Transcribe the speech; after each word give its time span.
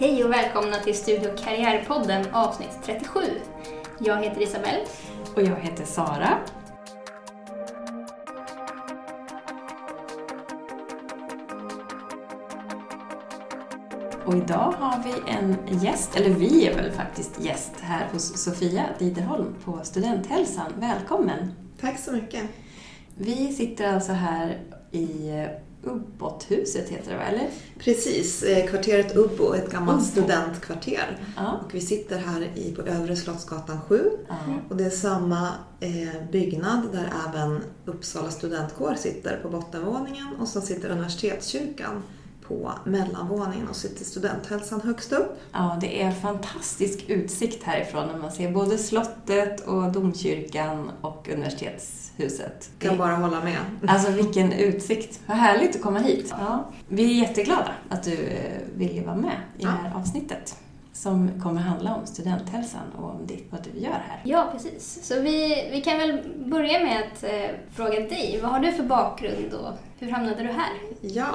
Hej 0.00 0.24
och 0.24 0.32
välkomna 0.32 0.76
till 0.76 0.94
Studio 0.94 1.30
Karriärpodden 1.36 2.34
avsnitt 2.34 2.78
37. 2.84 3.20
Jag 3.98 4.22
heter 4.22 4.42
Isabelle. 4.42 4.84
Och 5.34 5.42
jag 5.42 5.56
heter 5.56 5.84
Sara. 5.84 6.38
Och 14.24 14.34
idag 14.34 14.74
har 14.78 15.02
vi 15.04 15.32
en 15.32 15.56
gäst, 15.82 16.16
eller 16.16 16.30
vi 16.30 16.66
är 16.66 16.74
väl 16.76 16.92
faktiskt 16.92 17.40
gäst 17.40 17.72
här 17.80 18.08
hos 18.12 18.44
Sofia 18.44 18.84
Diderholm 18.98 19.54
på 19.64 19.80
Studenthälsan. 19.82 20.72
Välkommen! 20.76 21.52
Tack 21.80 21.98
så 21.98 22.12
mycket! 22.12 22.42
Vi 23.14 23.52
sitter 23.52 23.94
alltså 23.94 24.12
här 24.12 24.58
i 24.92 25.32
Ubbothuset 25.82 26.88
heter 26.88 27.10
det 27.10 27.16
va, 27.16 27.22
eller? 27.22 27.48
Precis, 27.78 28.42
eh, 28.42 28.66
kvarteret 28.66 29.16
Ubbo, 29.16 29.54
ett 29.54 29.70
gammalt 29.72 29.98
Ubbo. 30.02 30.10
studentkvarter. 30.10 31.18
Ja. 31.36 31.60
Och 31.64 31.74
vi 31.74 31.80
sitter 31.80 32.18
här 32.18 32.50
i, 32.54 32.72
på 32.74 32.82
Övre 32.82 33.16
Slottsgatan 33.16 33.80
7. 33.88 34.10
ja. 34.28 34.34
Och 34.68 34.76
det 34.76 34.84
är 34.84 34.90
samma 34.90 35.48
eh, 35.80 36.30
byggnad 36.32 36.82
där 36.92 37.12
även 37.28 37.60
Uppsala 37.84 38.30
studentkår 38.30 38.94
sitter 38.94 39.36
på 39.36 39.48
bottenvåningen 39.48 40.26
och 40.40 40.48
så 40.48 40.60
sitter 40.60 40.90
Universitetskyrkan 40.90 42.02
på 42.48 42.72
mellanvåningen 42.84 43.68
och 43.68 43.76
sitter 43.76 44.04
Studenthälsan 44.04 44.80
högst 44.80 45.12
upp. 45.12 45.40
Ja, 45.52 45.78
det 45.80 46.02
är 46.02 46.12
fantastisk 46.12 47.04
utsikt 47.08 47.62
härifrån 47.62 48.08
när 48.08 48.18
man 48.18 48.32
ser 48.32 48.52
både 48.52 48.78
slottet 48.78 49.60
och 49.60 49.92
domkyrkan 49.92 50.90
och 51.00 51.28
universitetshuset. 51.32 52.70
Kan 52.78 52.98
bara 52.98 53.16
hålla 53.16 53.44
med. 53.44 53.58
Alltså 53.86 54.10
vilken 54.10 54.52
utsikt! 54.52 55.20
Vad 55.26 55.36
härligt 55.36 55.76
att 55.76 55.82
komma 55.82 55.98
hit. 55.98 56.34
Ja. 56.38 56.64
Vi 56.88 57.20
är 57.20 57.28
jätteglada 57.28 57.72
att 57.88 58.02
du 58.02 58.14
eh, 58.14 58.60
ville 58.76 59.06
vara 59.06 59.16
med 59.16 59.36
i 59.58 59.62
det 59.62 59.68
här 59.68 59.92
avsnittet 59.96 60.56
som 60.92 61.40
kommer 61.42 61.60
handla 61.60 61.94
om 61.94 62.06
studenthälsan 62.06 62.80
och 62.98 63.10
om 63.10 63.26
ditt, 63.26 63.46
vad 63.50 63.64
du 63.72 63.80
gör 63.80 63.90
här. 63.90 64.20
Ja, 64.24 64.48
precis. 64.52 64.98
Så 65.02 65.20
vi, 65.20 65.68
vi 65.72 65.80
kan 65.80 65.98
väl 65.98 66.20
börja 66.36 66.84
med 66.84 67.02
att 67.02 67.24
eh, 67.24 67.56
fråga 67.72 68.00
dig. 68.00 68.38
Vad 68.42 68.50
har 68.50 68.60
du 68.60 68.72
för 68.72 68.82
bakgrund 68.82 69.52
och 69.52 69.72
hur 69.98 70.10
hamnade 70.10 70.42
du 70.42 70.48
här? 70.48 70.72
Ja, 71.00 71.34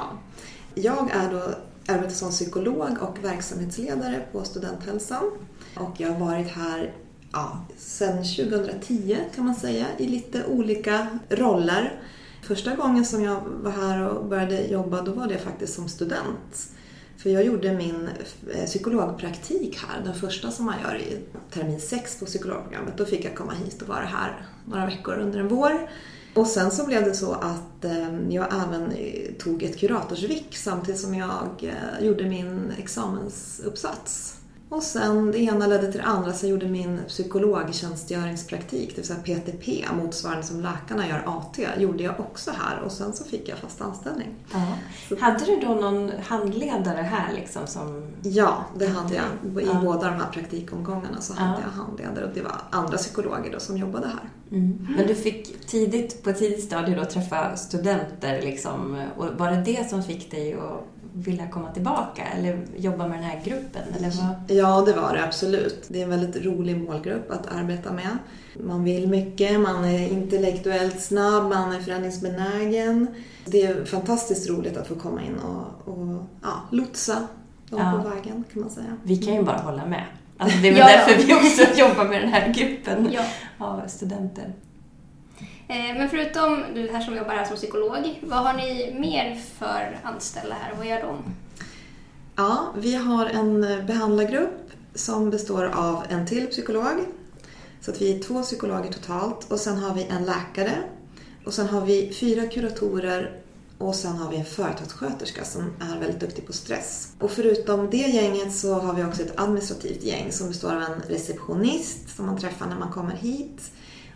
jag 0.74 1.10
är 1.10 1.30
då 1.30 1.42
arbetar 1.86 2.14
som 2.14 2.30
psykolog 2.30 2.98
och 3.00 3.24
verksamhetsledare 3.24 4.22
på 4.32 4.44
Studenthälsan. 4.44 5.30
Och 5.76 5.94
jag 5.96 6.08
har 6.08 6.26
varit 6.26 6.48
här 6.48 6.92
ja, 7.32 7.64
sedan 7.78 8.16
2010 8.16 9.16
kan 9.34 9.44
man 9.44 9.54
säga 9.54 9.86
i 9.98 10.06
lite 10.06 10.44
olika 10.44 11.18
roller. 11.28 12.00
Första 12.42 12.74
gången 12.74 13.04
som 13.04 13.24
jag 13.24 13.40
var 13.62 13.70
här 13.70 14.08
och 14.08 14.24
började 14.26 14.66
jobba 14.66 15.02
då 15.02 15.12
var 15.12 15.26
det 15.26 15.38
faktiskt 15.38 15.74
som 15.74 15.88
student. 15.88 16.70
För 17.16 17.30
jag 17.30 17.44
gjorde 17.44 17.72
min 17.72 18.08
eh, 18.54 18.64
psykologpraktik 18.64 19.78
här, 19.88 20.04
den 20.04 20.14
första 20.14 20.50
som 20.50 20.66
man 20.66 20.74
gör 20.84 20.96
i 20.96 21.18
termin 21.50 21.80
6 21.80 22.18
på 22.18 22.26
psykologprogrammet. 22.26 22.96
Då 22.96 23.04
fick 23.04 23.24
jag 23.24 23.34
komma 23.34 23.52
hit 23.52 23.82
och 23.82 23.88
vara 23.88 24.04
här 24.04 24.46
några 24.64 24.86
veckor 24.86 25.14
under 25.14 25.40
en 25.40 25.48
vår. 25.48 25.88
Och 26.34 26.46
sen 26.46 26.70
så 26.70 26.86
blev 26.86 27.04
det 27.04 27.14
så 27.14 27.32
att 27.32 27.84
ehm, 27.84 28.30
jag 28.30 28.46
även 28.66 28.92
eh, 28.92 29.32
tog 29.38 29.62
ett 29.62 29.78
kuratorsvik 29.78 30.56
samtidigt 30.56 31.00
som 31.00 31.14
jag 31.14 31.48
eh, 31.62 32.06
gjorde 32.06 32.24
min 32.24 32.72
examensuppsats. 32.78 34.36
Och 34.76 34.82
sen 34.82 35.30
det 35.30 35.38
ena 35.38 35.66
ledde 35.66 35.92
till 35.92 36.00
det 36.00 36.06
andra 36.06 36.32
så 36.32 36.46
jag 36.46 36.50
gjorde 36.50 36.66
min 36.68 37.00
psykologtjänstgöringspraktik, 37.08 38.88
det 38.88 38.96
vill 38.96 39.06
säga 39.06 39.18
PTP, 39.18 39.84
motsvarande 40.02 40.42
som 40.42 40.60
läkarna 40.60 41.08
gör 41.08 41.22
AT, 41.26 41.58
gjorde 41.78 42.02
jag 42.02 42.20
också 42.20 42.50
här 42.50 42.80
och 42.80 42.92
sen 42.92 43.12
så 43.12 43.24
fick 43.24 43.48
jag 43.48 43.58
fast 43.58 43.80
anställning. 43.80 44.28
Ja. 44.52 44.76
Hade 45.20 45.44
du 45.44 45.60
då 45.60 45.74
någon 45.74 46.10
handledare 46.26 47.02
här 47.02 47.32
liksom 47.34 47.66
som... 47.66 48.12
Ja, 48.22 48.64
det 48.78 48.86
hade 48.86 49.14
jag. 49.14 49.62
I 49.62 49.66
Ja. 49.66 49.80
båda 49.84 50.10
de 50.10 50.14
här 50.16 50.30
praktikomgångarna 50.32 51.20
så 51.20 51.34
hade 51.34 51.60
Ja. 51.60 51.60
jag 51.64 51.82
handledare 51.84 52.24
och 52.24 52.34
det 52.34 52.42
var 52.42 52.56
andra 52.70 52.96
psykologer 52.96 53.52
då 53.52 53.60
som 53.60 53.76
jobbade 53.76 54.06
här. 54.06 54.28
Mm. 54.50 54.86
Men 54.96 55.06
du 55.06 55.14
fick 55.14 55.66
tidigt, 55.66 56.22
på 56.22 56.30
ett 56.30 56.38
tidigt 56.38 56.64
stadie 56.64 56.96
då 56.96 57.04
träffa 57.04 57.56
studenter 57.56 58.42
liksom. 58.42 59.04
Och 59.16 59.26
var 59.38 59.50
det 59.50 59.62
det 59.62 59.90
som 59.90 60.02
fick 60.02 60.30
dig 60.30 60.54
att 60.54 60.84
vilja 61.16 61.48
komma 61.48 61.70
tillbaka 61.72 62.22
eller 62.38 62.58
jobba 62.76 63.06
med 63.08 63.18
den 63.18 63.24
här 63.24 63.40
gruppen? 63.44 63.82
Eller 63.98 64.10
vad? 64.10 64.56
Ja, 64.58 64.82
det 64.86 64.92
var 64.92 65.12
det 65.12 65.24
absolut. 65.24 65.84
Det 65.88 65.98
är 66.00 66.04
en 66.04 66.10
väldigt 66.10 66.44
rolig 66.44 66.80
målgrupp 66.80 67.30
att 67.30 67.46
arbeta 67.46 67.92
med. 67.92 68.18
Man 68.64 68.84
vill 68.84 69.08
mycket, 69.08 69.60
man 69.60 69.84
är 69.84 70.08
intellektuellt 70.08 71.00
snabb, 71.00 71.44
man 71.48 71.72
är 71.72 71.80
förändringsbenägen. 71.80 73.06
Det 73.44 73.62
är 73.62 73.84
fantastiskt 73.84 74.50
roligt 74.50 74.76
att 74.76 74.86
få 74.86 74.94
komma 74.94 75.22
in 75.22 75.34
och, 75.38 75.92
och 75.94 76.22
ja, 76.42 76.52
lotsa 76.70 77.14
dem 77.70 77.80
Ja. 77.80 78.02
på 78.02 78.08
vägen 78.08 78.44
kan 78.52 78.62
man 78.62 78.70
säga. 78.70 78.96
Vi 79.02 79.16
kan 79.16 79.34
ju 79.34 79.42
bara 79.42 79.56
hålla 79.58 79.86
med. 79.86 80.04
Alltså 80.38 80.58
det 80.58 80.68
är 80.68 80.72
väl 80.72 80.80
Ja. 80.80 80.86
därför 80.86 81.26
vi 81.26 81.34
också 81.34 81.62
jobbar 81.80 82.04
med 82.04 82.20
den 82.22 82.28
här 82.30 82.52
gruppen 82.54 83.16
av 83.58 83.80
studenter. 83.88 84.52
Eh, 85.68 85.98
men 85.98 86.08
förutom 86.08 86.64
du 86.74 86.88
här 86.92 87.00
som 87.00 87.16
jobbar 87.16 87.34
här 87.34 87.44
som 87.44 87.56
psykolog, 87.56 88.20
vad 88.22 88.38
har 88.38 88.52
ni 88.52 88.96
mer 89.00 89.40
för 89.58 90.00
anställda 90.02 90.54
här 90.54 90.72
och 90.72 90.78
vad 90.78 90.86
gör 90.86 91.02
de? 91.02 91.16
Ja, 92.36 92.72
vi 92.76 92.94
har 92.94 93.26
en 93.26 93.60
behandlargrupp 93.86 94.70
som 94.94 95.30
består 95.30 95.64
av 95.64 96.04
en 96.08 96.26
till 96.26 96.46
psykolog. 96.46 97.04
Så 97.80 97.90
att 97.90 98.00
vi 98.00 98.16
är 98.16 98.22
två 98.22 98.42
psykologer 98.42 98.92
totalt 98.92 99.52
och 99.52 99.60
sen 99.60 99.76
har 99.76 99.94
vi 99.94 100.04
en 100.04 100.24
läkare 100.24 100.72
och 101.44 101.54
sen 101.54 101.68
har 101.68 101.80
vi 101.80 102.12
fyra 102.20 102.46
kuratorer 102.46 103.40
och 103.78 103.94
sen 103.94 104.16
har 104.16 104.30
vi 104.30 104.36
en 104.36 104.44
företagssköterska 104.44 105.44
som 105.44 105.62
är 105.62 106.00
väldigt 106.00 106.20
duktig 106.20 106.46
på 106.46 106.52
stress. 106.52 107.12
Och 107.20 107.30
förutom 107.30 107.90
det 107.90 107.96
gänget 107.96 108.56
så 108.56 108.74
har 108.74 108.94
vi 108.94 109.04
också 109.04 109.22
ett 109.22 109.40
administrativt 109.40 110.02
gäng 110.02 110.32
som 110.32 110.48
består 110.48 110.72
av 110.72 110.82
en 110.82 111.00
receptionist 111.08 112.16
som 112.16 112.26
man 112.26 112.38
träffar 112.38 112.66
när 112.66 112.78
man 112.78 112.92
kommer 112.92 113.16
hit. 113.16 113.70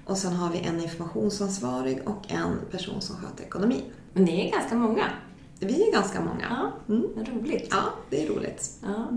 Och 0.09 0.17
sen 0.19 0.33
har 0.33 0.53
vi 0.53 0.59
en 0.59 0.81
informationsansvarig 0.83 2.01
och 2.09 2.33
en 2.33 2.59
person 2.71 3.01
som 3.01 3.17
sköter 3.17 3.45
ekonomi. 3.45 3.85
Men 4.13 4.25
ni 4.25 4.47
är 4.49 4.53
ganska 4.53 4.75
många. 4.77 5.05
Vi 5.61 5.89
är 5.89 5.93
ganska 5.93 6.21
många. 6.21 6.47
Ja, 6.51 6.95
Mm. 6.95 7.07
roligt. 7.25 7.69
Ja, 7.71 7.83
det 8.11 8.25
är 8.25 8.29
roligt. 8.29 8.71
Ja. 8.83 9.09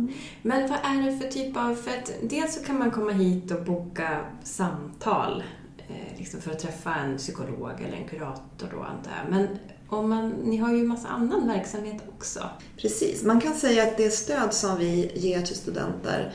Men 0.41 0.69
vad 0.69 0.79
är 0.83 1.05
det 1.11 1.17
för 1.17 1.27
typ 1.27 1.57
av... 1.57 1.75
För 1.75 1.91
att 1.91 2.11
dels 2.21 2.55
så 2.55 2.63
kan 2.63 2.79
man 2.79 2.91
komma 2.91 3.11
hit 3.11 3.51
och 3.51 3.63
boka 3.63 4.25
samtal 4.43 5.43
eh, 5.77 6.17
liksom 6.17 6.41
för 6.41 6.51
att 6.51 6.59
träffa 6.59 6.95
en 6.95 7.17
psykolog 7.17 7.71
eller 7.87 7.97
en 7.97 8.07
kurator 8.07 8.67
då 8.71 8.83
antar 8.83 9.11
jag. 9.23 9.31
Men 9.31 9.47
om 9.89 10.09
man, 10.09 10.29
ni 10.29 10.57
har 10.57 10.73
ju 10.73 10.83
massa 10.83 11.07
annan 11.07 11.47
verksamhet 11.47 12.01
också. 12.17 12.39
Precis, 12.77 13.23
man 13.23 13.41
kan 13.41 13.53
säga 13.53 13.83
att 13.83 13.97
det 13.97 14.09
stöd 14.11 14.53
som 14.53 14.77
vi 14.77 15.11
ger 15.15 15.41
till 15.41 15.55
studenter 15.55 16.33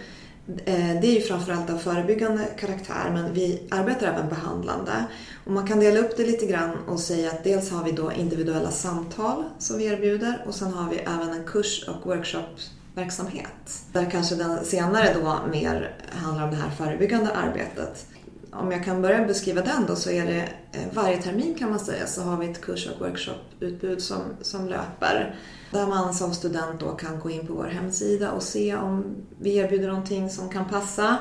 Eh, 0.49 1.01
det 1.01 1.07
är 1.07 1.15
ju 1.15 1.21
framförallt 1.21 1.71
av 1.71 1.79
förebyggande 1.79 2.45
karaktär 2.59 3.11
men 3.12 3.34
vi 3.34 3.62
arbetar 3.71 4.07
även 4.07 4.29
behandlande. 4.29 5.05
Och 5.45 5.53
man 5.53 5.67
kan 5.67 5.81
dela 5.81 6.01
upp 6.01 6.17
det 6.17 6.27
lite 6.27 6.47
grann 6.47 6.77
och 6.89 7.01
säga 7.01 7.31
att 7.31 7.45
dels 7.45 7.71
har 7.71 7.84
vi 7.84 7.93
då 7.93 8.12
individuella 8.12 8.71
samtal 8.71 9.45
som 9.59 9.79
vi 9.79 9.85
erbjuder 9.85 10.45
och 10.47 10.55
sen 10.55 10.73
har 10.73 10.91
vi 10.91 10.97
även 10.97 11.31
en 11.31 11.45
kurs 11.45 11.89
och 11.89 12.06
workshopverksamhet. 12.06 13.85
Där 13.93 14.11
kanske 14.11 14.35
den 14.35 14.65
senare 14.65 15.15
då 15.15 15.39
mer 15.51 15.97
handlar 16.11 16.45
om 16.45 16.51
det 16.51 16.56
här 16.56 16.71
förebyggande 16.71 17.31
arbetet. 17.31 18.06
Om 18.53 18.73
jag 18.73 18.84
kan 18.84 19.03
börja 19.03 19.25
beskriva 19.25 19.62
den 19.62 19.87
då 19.87 19.97
så 19.97 20.11
är 20.11 20.27
det 20.27 20.49
eh, 20.73 20.89
varje 20.93 21.23
termin 21.23 21.55
kan 21.55 21.71
man 21.71 21.79
säga 21.79 22.07
så 22.07 22.23
har 22.23 22.37
vi 22.37 22.51
ett 22.51 22.61
kurs 22.61 22.89
och 22.89 23.01
workshoputbud 23.01 24.03
som, 24.03 24.21
som 24.43 24.69
löper. 24.69 25.34
Där 25.71 25.87
man 25.87 26.15
som 26.15 26.34
student 26.34 26.81
då 26.81 26.91
kan 26.91 27.21
gå 27.21 27.31
in 27.31 27.47
på 27.47 27.53
vår 27.53 27.65
hemsida 27.65 28.31
och 28.31 28.43
se 28.43 28.77
om 28.77 29.05
vi 29.39 29.56
erbjuder 29.56 29.89
någonting 29.89 30.31
som 30.31 30.49
kan 30.49 30.69
passa. 30.69 31.19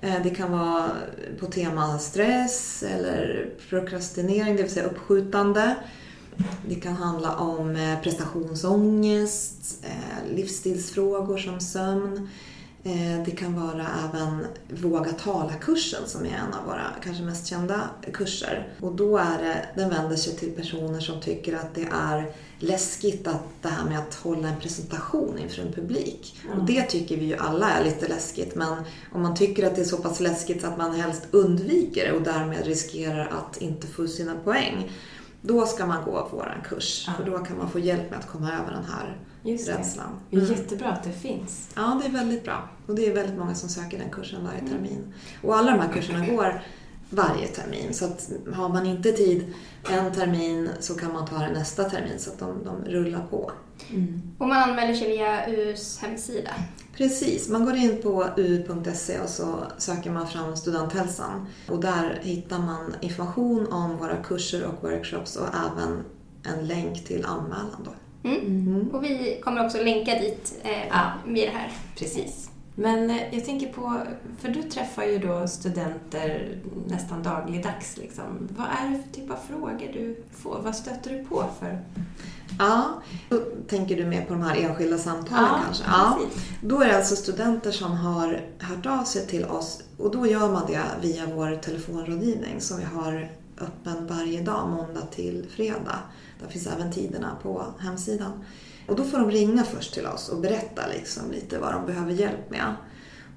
Eh, 0.00 0.22
det 0.22 0.30
kan 0.30 0.52
vara 0.52 0.90
på 1.40 1.46
tema 1.46 1.98
stress 1.98 2.82
eller 2.82 3.50
prokrastinering, 3.68 4.56
det 4.56 4.62
vill 4.62 4.72
säga 4.72 4.86
uppskjutande. 4.86 5.74
Det 6.68 6.74
kan 6.74 6.94
handla 6.94 7.36
om 7.36 7.76
eh, 7.76 8.00
prestationsångest, 8.00 9.84
livsstilsfrågor 10.34 11.38
som 11.38 11.60
sömn. 11.60 12.28
Eh, 12.88 13.24
Det 13.24 13.30
kan 13.30 13.60
vara 13.66 13.86
även 14.08 14.46
Våga 14.82 15.12
tala-kursen 15.12 16.00
som 16.06 16.24
är 16.24 16.28
en 16.28 16.54
av 16.60 16.64
våra 16.66 16.82
kanske 17.04 17.22
mest 17.22 17.46
kända 17.46 17.80
kurser. 18.12 18.68
Och 18.80 18.92
då 18.96 19.16
är 19.18 19.38
det, 19.42 19.68
den 19.80 19.90
vänder 19.90 20.16
sig 20.16 20.36
till 20.36 20.50
personer 20.52 21.00
som 21.00 21.20
tycker 21.20 21.56
att 21.56 21.74
det 21.74 21.88
är 21.92 22.32
läskigt 22.58 23.26
att 23.26 23.42
det 23.62 23.68
här 23.68 23.84
med 23.84 23.98
att 23.98 24.14
hålla 24.14 24.48
en 24.48 24.60
presentation 24.60 25.38
inför 25.38 25.62
en 25.62 25.72
publik. 25.72 26.36
Och 26.56 26.64
det 26.64 26.82
tycker 26.82 27.16
vi 27.16 27.24
ju 27.24 27.36
alla 27.36 27.70
är 27.70 27.84
lite 27.84 28.08
läskigt 28.08 28.54
men 28.54 28.74
om 29.12 29.22
man 29.22 29.34
tycker 29.36 29.66
att 29.66 29.74
det 29.74 29.80
är 29.80 29.84
så 29.84 29.96
pass 29.96 30.20
läskigt 30.20 30.60
så 30.60 30.66
att 30.66 30.78
man 30.78 30.94
helst 30.94 31.22
undviker 31.30 32.06
det 32.06 32.12
och 32.12 32.22
därmed 32.22 32.66
riskerar 32.66 33.26
att 33.38 33.56
inte 33.56 33.86
få 33.86 34.06
sina 34.06 34.34
poäng. 34.44 34.90
Då 35.42 35.66
ska 35.66 35.86
man 35.86 36.04
gå 36.04 36.28
vår 36.32 36.62
kurs 36.68 37.04
Ja. 37.06 37.12
för 37.16 37.30
då 37.30 37.38
kan 37.38 37.58
man 37.58 37.70
få 37.70 37.78
hjälp 37.78 38.10
med 38.10 38.18
att 38.18 38.28
komma 38.28 38.52
över 38.52 38.70
den 38.72 38.84
här 38.84 39.16
Just 39.52 39.66
det. 39.66 39.72
rädslan. 39.78 40.06
Det 40.30 40.36
är 40.36 40.40
Mm. 40.40 40.52
jättebra 40.52 40.88
att 40.88 41.02
det 41.04 41.12
finns. 41.12 41.68
Ja, 41.76 42.00
det 42.02 42.08
är 42.08 42.12
väldigt 42.12 42.44
bra. 42.44 42.68
Och 42.86 42.94
det 42.94 43.06
är 43.06 43.14
väldigt 43.14 43.38
många 43.38 43.54
som 43.54 43.68
söker 43.68 43.98
den 43.98 44.10
kursen 44.10 44.44
varje 44.44 44.60
termin. 44.72 45.14
Och 45.42 45.56
alla 45.56 45.70
de 45.72 45.80
här 45.80 45.92
kurserna 45.92 46.26
går 46.26 46.62
varje 47.10 47.46
termin. 47.46 47.94
Så 47.94 48.04
att 48.04 48.30
har 48.54 48.68
man 48.68 48.86
inte 48.86 49.12
tid 49.12 49.54
en 49.90 50.12
termin 50.14 50.70
så 50.80 50.94
kan 50.94 51.12
man 51.12 51.26
ta 51.26 51.38
det 51.38 51.50
nästa 51.52 51.84
termin 51.84 52.18
så 52.18 52.30
att 52.30 52.38
de, 52.38 52.64
de 52.64 52.84
rullar 52.90 53.26
på. 53.30 53.52
Mm. 53.90 54.22
Och 54.38 54.48
man 54.48 54.70
anmäler 54.70 54.94
sig 54.94 55.08
via 55.08 55.46
UUs 55.50 55.98
hemsida. 55.98 56.50
Precis, 56.96 57.48
man 57.48 57.64
går 57.64 57.76
in 57.76 58.02
på 58.02 58.26
uu.se 58.36 59.20
och 59.20 59.28
så 59.28 59.54
söker 59.78 60.10
man 60.10 60.28
fram 60.28 60.56
Studenthälsan. 60.56 61.46
Och 61.68 61.80
där 61.80 62.18
hittar 62.22 62.58
man 62.58 62.94
information 63.00 63.66
om 63.72 63.96
våra 63.96 64.16
kurser 64.16 64.64
och 64.64 64.82
workshops 64.84 65.36
och 65.36 65.46
även 65.48 66.04
en 66.42 66.66
länk 66.66 67.04
till 67.04 67.24
anmälan. 67.24 67.80
Då. 67.84 67.90
Mm. 68.36 68.66
Mm. 68.74 68.88
Och 68.88 69.04
vi 69.04 69.40
kommer 69.44 69.64
också 69.66 69.78
länka 69.82 70.14
dit 70.14 70.54
eh, 70.62 70.88
Ja. 70.90 71.12
vid 71.26 71.48
det 71.48 71.52
här. 71.52 71.72
Precis. 71.98 72.50
Men 72.74 73.10
eh, 73.10 73.34
jag 73.34 73.44
tänker 73.44 73.72
på, 73.72 74.00
för 74.40 74.48
du 74.48 74.62
träffar 74.62 75.04
ju 75.04 75.18
då 75.18 75.48
studenter 75.48 76.58
nästan 76.86 77.22
dagligdags. 77.22 77.96
Liksom. 77.96 78.48
Vad 78.56 78.66
är 78.66 78.90
det 78.90 79.02
för 79.02 79.20
typ 79.20 79.30
av 79.30 79.36
frågor 79.48 79.90
du 79.92 80.22
får? 80.36 80.60
Vad 80.64 80.76
stöter 80.76 81.10
du 81.10 81.24
på 81.24 81.44
för? 81.60 81.80
Ja, 82.58 82.84
då 83.28 83.40
tänker 83.68 83.96
du 83.96 84.06
mer 84.06 84.24
på 84.24 84.32
de 84.32 84.42
här 84.42 84.56
enskilda 84.56 84.98
samtalen 84.98 85.48
kanske? 85.64 85.84
precis. 85.84 86.44
Då 86.62 86.80
är 86.82 86.88
det 86.88 86.96
alltså 86.96 87.16
studenter 87.16 87.70
som 87.70 87.92
har 87.92 88.40
hört 88.58 88.86
av 88.86 89.04
sig 89.04 89.26
till 89.26 89.44
oss 89.44 89.82
och 89.98 90.10
då 90.10 90.26
gör 90.26 90.52
man 90.52 90.62
det 90.66 90.82
via 91.02 91.22
vår 91.34 91.56
telefonrådgivning 91.56 92.60
som 92.60 92.78
vi 92.78 92.84
har 92.84 93.30
öppen 93.60 94.06
varje 94.06 94.42
dag, 94.42 94.68
måndag 94.68 95.06
till 95.10 95.46
fredag. 95.50 95.98
Där 96.40 96.48
finns 96.48 96.66
även 96.66 96.92
tiderna 96.92 97.36
på 97.42 97.64
hemsidan. 97.78 98.32
Och 98.88 98.96
då 98.96 99.04
får 99.04 99.18
de 99.18 99.30
ringa 99.30 99.64
först 99.64 99.94
till 99.94 100.06
oss 100.06 100.28
och 100.28 100.40
berätta 100.40 100.82
liksom 100.86 101.30
lite 101.30 101.58
vad 101.58 101.72
de 101.72 101.86
behöver 101.86 102.12
hjälp 102.12 102.50
med. 102.50 102.74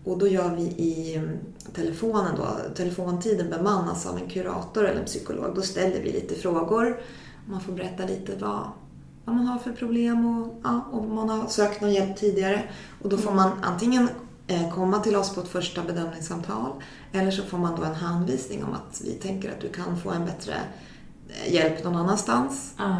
Och 0.03 0.17
då 0.17 0.27
gör 0.27 0.55
vi 0.55 0.61
i 0.61 1.15
mm, 1.15 1.37
telefonen 1.73 2.35
då, 2.37 2.73
telefontiden 2.75 3.49
bemannas 3.49 4.05
av 4.05 4.17
en 4.17 4.29
kurator 4.29 4.85
eller 4.85 4.99
en 4.99 5.05
psykolog. 5.05 5.55
Då 5.55 5.61
ställer 5.61 6.01
vi 6.01 6.11
lite 6.11 6.35
frågor. 6.35 7.01
Man 7.45 7.61
får 7.61 7.73
berätta 7.73 8.05
lite 8.05 8.35
vad, 8.35 8.63
vad 9.25 9.35
man 9.35 9.45
har 9.45 9.59
för 9.59 9.71
problem 9.71 10.25
och 10.25 10.59
ja, 10.63 10.87
om 10.91 11.15
man 11.15 11.29
har 11.29 11.47
sökt 11.47 11.81
någon 11.81 11.93
hjälp 11.93 12.17
tidigare. 12.17 12.63
Och 13.01 13.09
då 13.09 13.17
får 13.17 13.31
man 13.31 13.51
antingen 13.61 14.09
eh, 14.47 14.73
komma 14.73 14.99
till 14.99 15.15
oss 15.15 15.35
på 15.35 15.41
ett 15.41 15.47
första 15.47 15.83
bedömningssamtal 15.83 16.71
eller 17.11 17.31
så 17.31 17.43
får 17.43 17.57
man 17.57 17.79
då 17.79 17.83
en 17.83 17.95
hänvisning 17.95 18.63
om 18.63 18.73
att 18.73 19.01
vi 19.05 19.11
tänker 19.11 19.51
att 19.51 19.61
du 19.61 19.69
kan 19.69 19.97
få 19.97 20.09
en 20.09 20.25
bättre 20.25 20.53
hjälp 21.47 21.83
någon 21.83 21.95
annanstans. 21.95 22.73
Ja. 22.77 22.97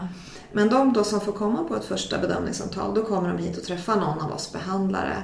Men 0.54 0.69
de 0.69 0.94
då 0.94 1.04
som 1.04 1.22
får 1.22 1.31
komma 1.31 1.63
på 1.63 1.75
ett 1.75 1.86
första 1.86 2.18
bedömningssamtal, 2.18 2.94
då 2.94 3.04
kommer 3.04 3.30
de 3.30 3.38
hit 3.38 3.57
och 3.57 3.63
träffar 3.63 3.95
någon 3.95 4.19
av 4.22 4.31
oss 4.31 4.54
behandlare. 4.54 5.24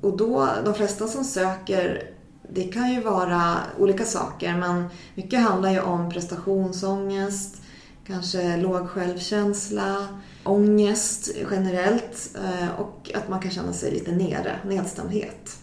Och 0.00 0.16
då, 0.16 0.48
de 0.64 0.74
flesta 0.74 1.06
som 1.06 1.24
söker, 1.24 2.10
det 2.52 2.62
kan 2.64 2.92
ju 2.92 3.00
vara 3.00 3.56
olika 3.78 4.04
saker, 4.04 4.56
men 4.56 4.88
mycket 5.14 5.40
handlar 5.40 5.70
ju 5.70 5.80
om 5.80 6.10
prestationsångest, 6.10 7.62
kanske 8.06 8.56
låg 8.56 8.88
självkänsla, 8.88 10.08
ångest 10.44 11.30
generellt 11.50 12.36
eh, 12.44 12.80
och 12.80 13.10
att 13.14 13.28
man 13.28 13.40
kan 13.40 13.50
känna 13.50 13.72
sig 13.72 13.92
lite 13.92 14.12
nere, 14.12 14.58
nedstämdhet. 14.64 15.56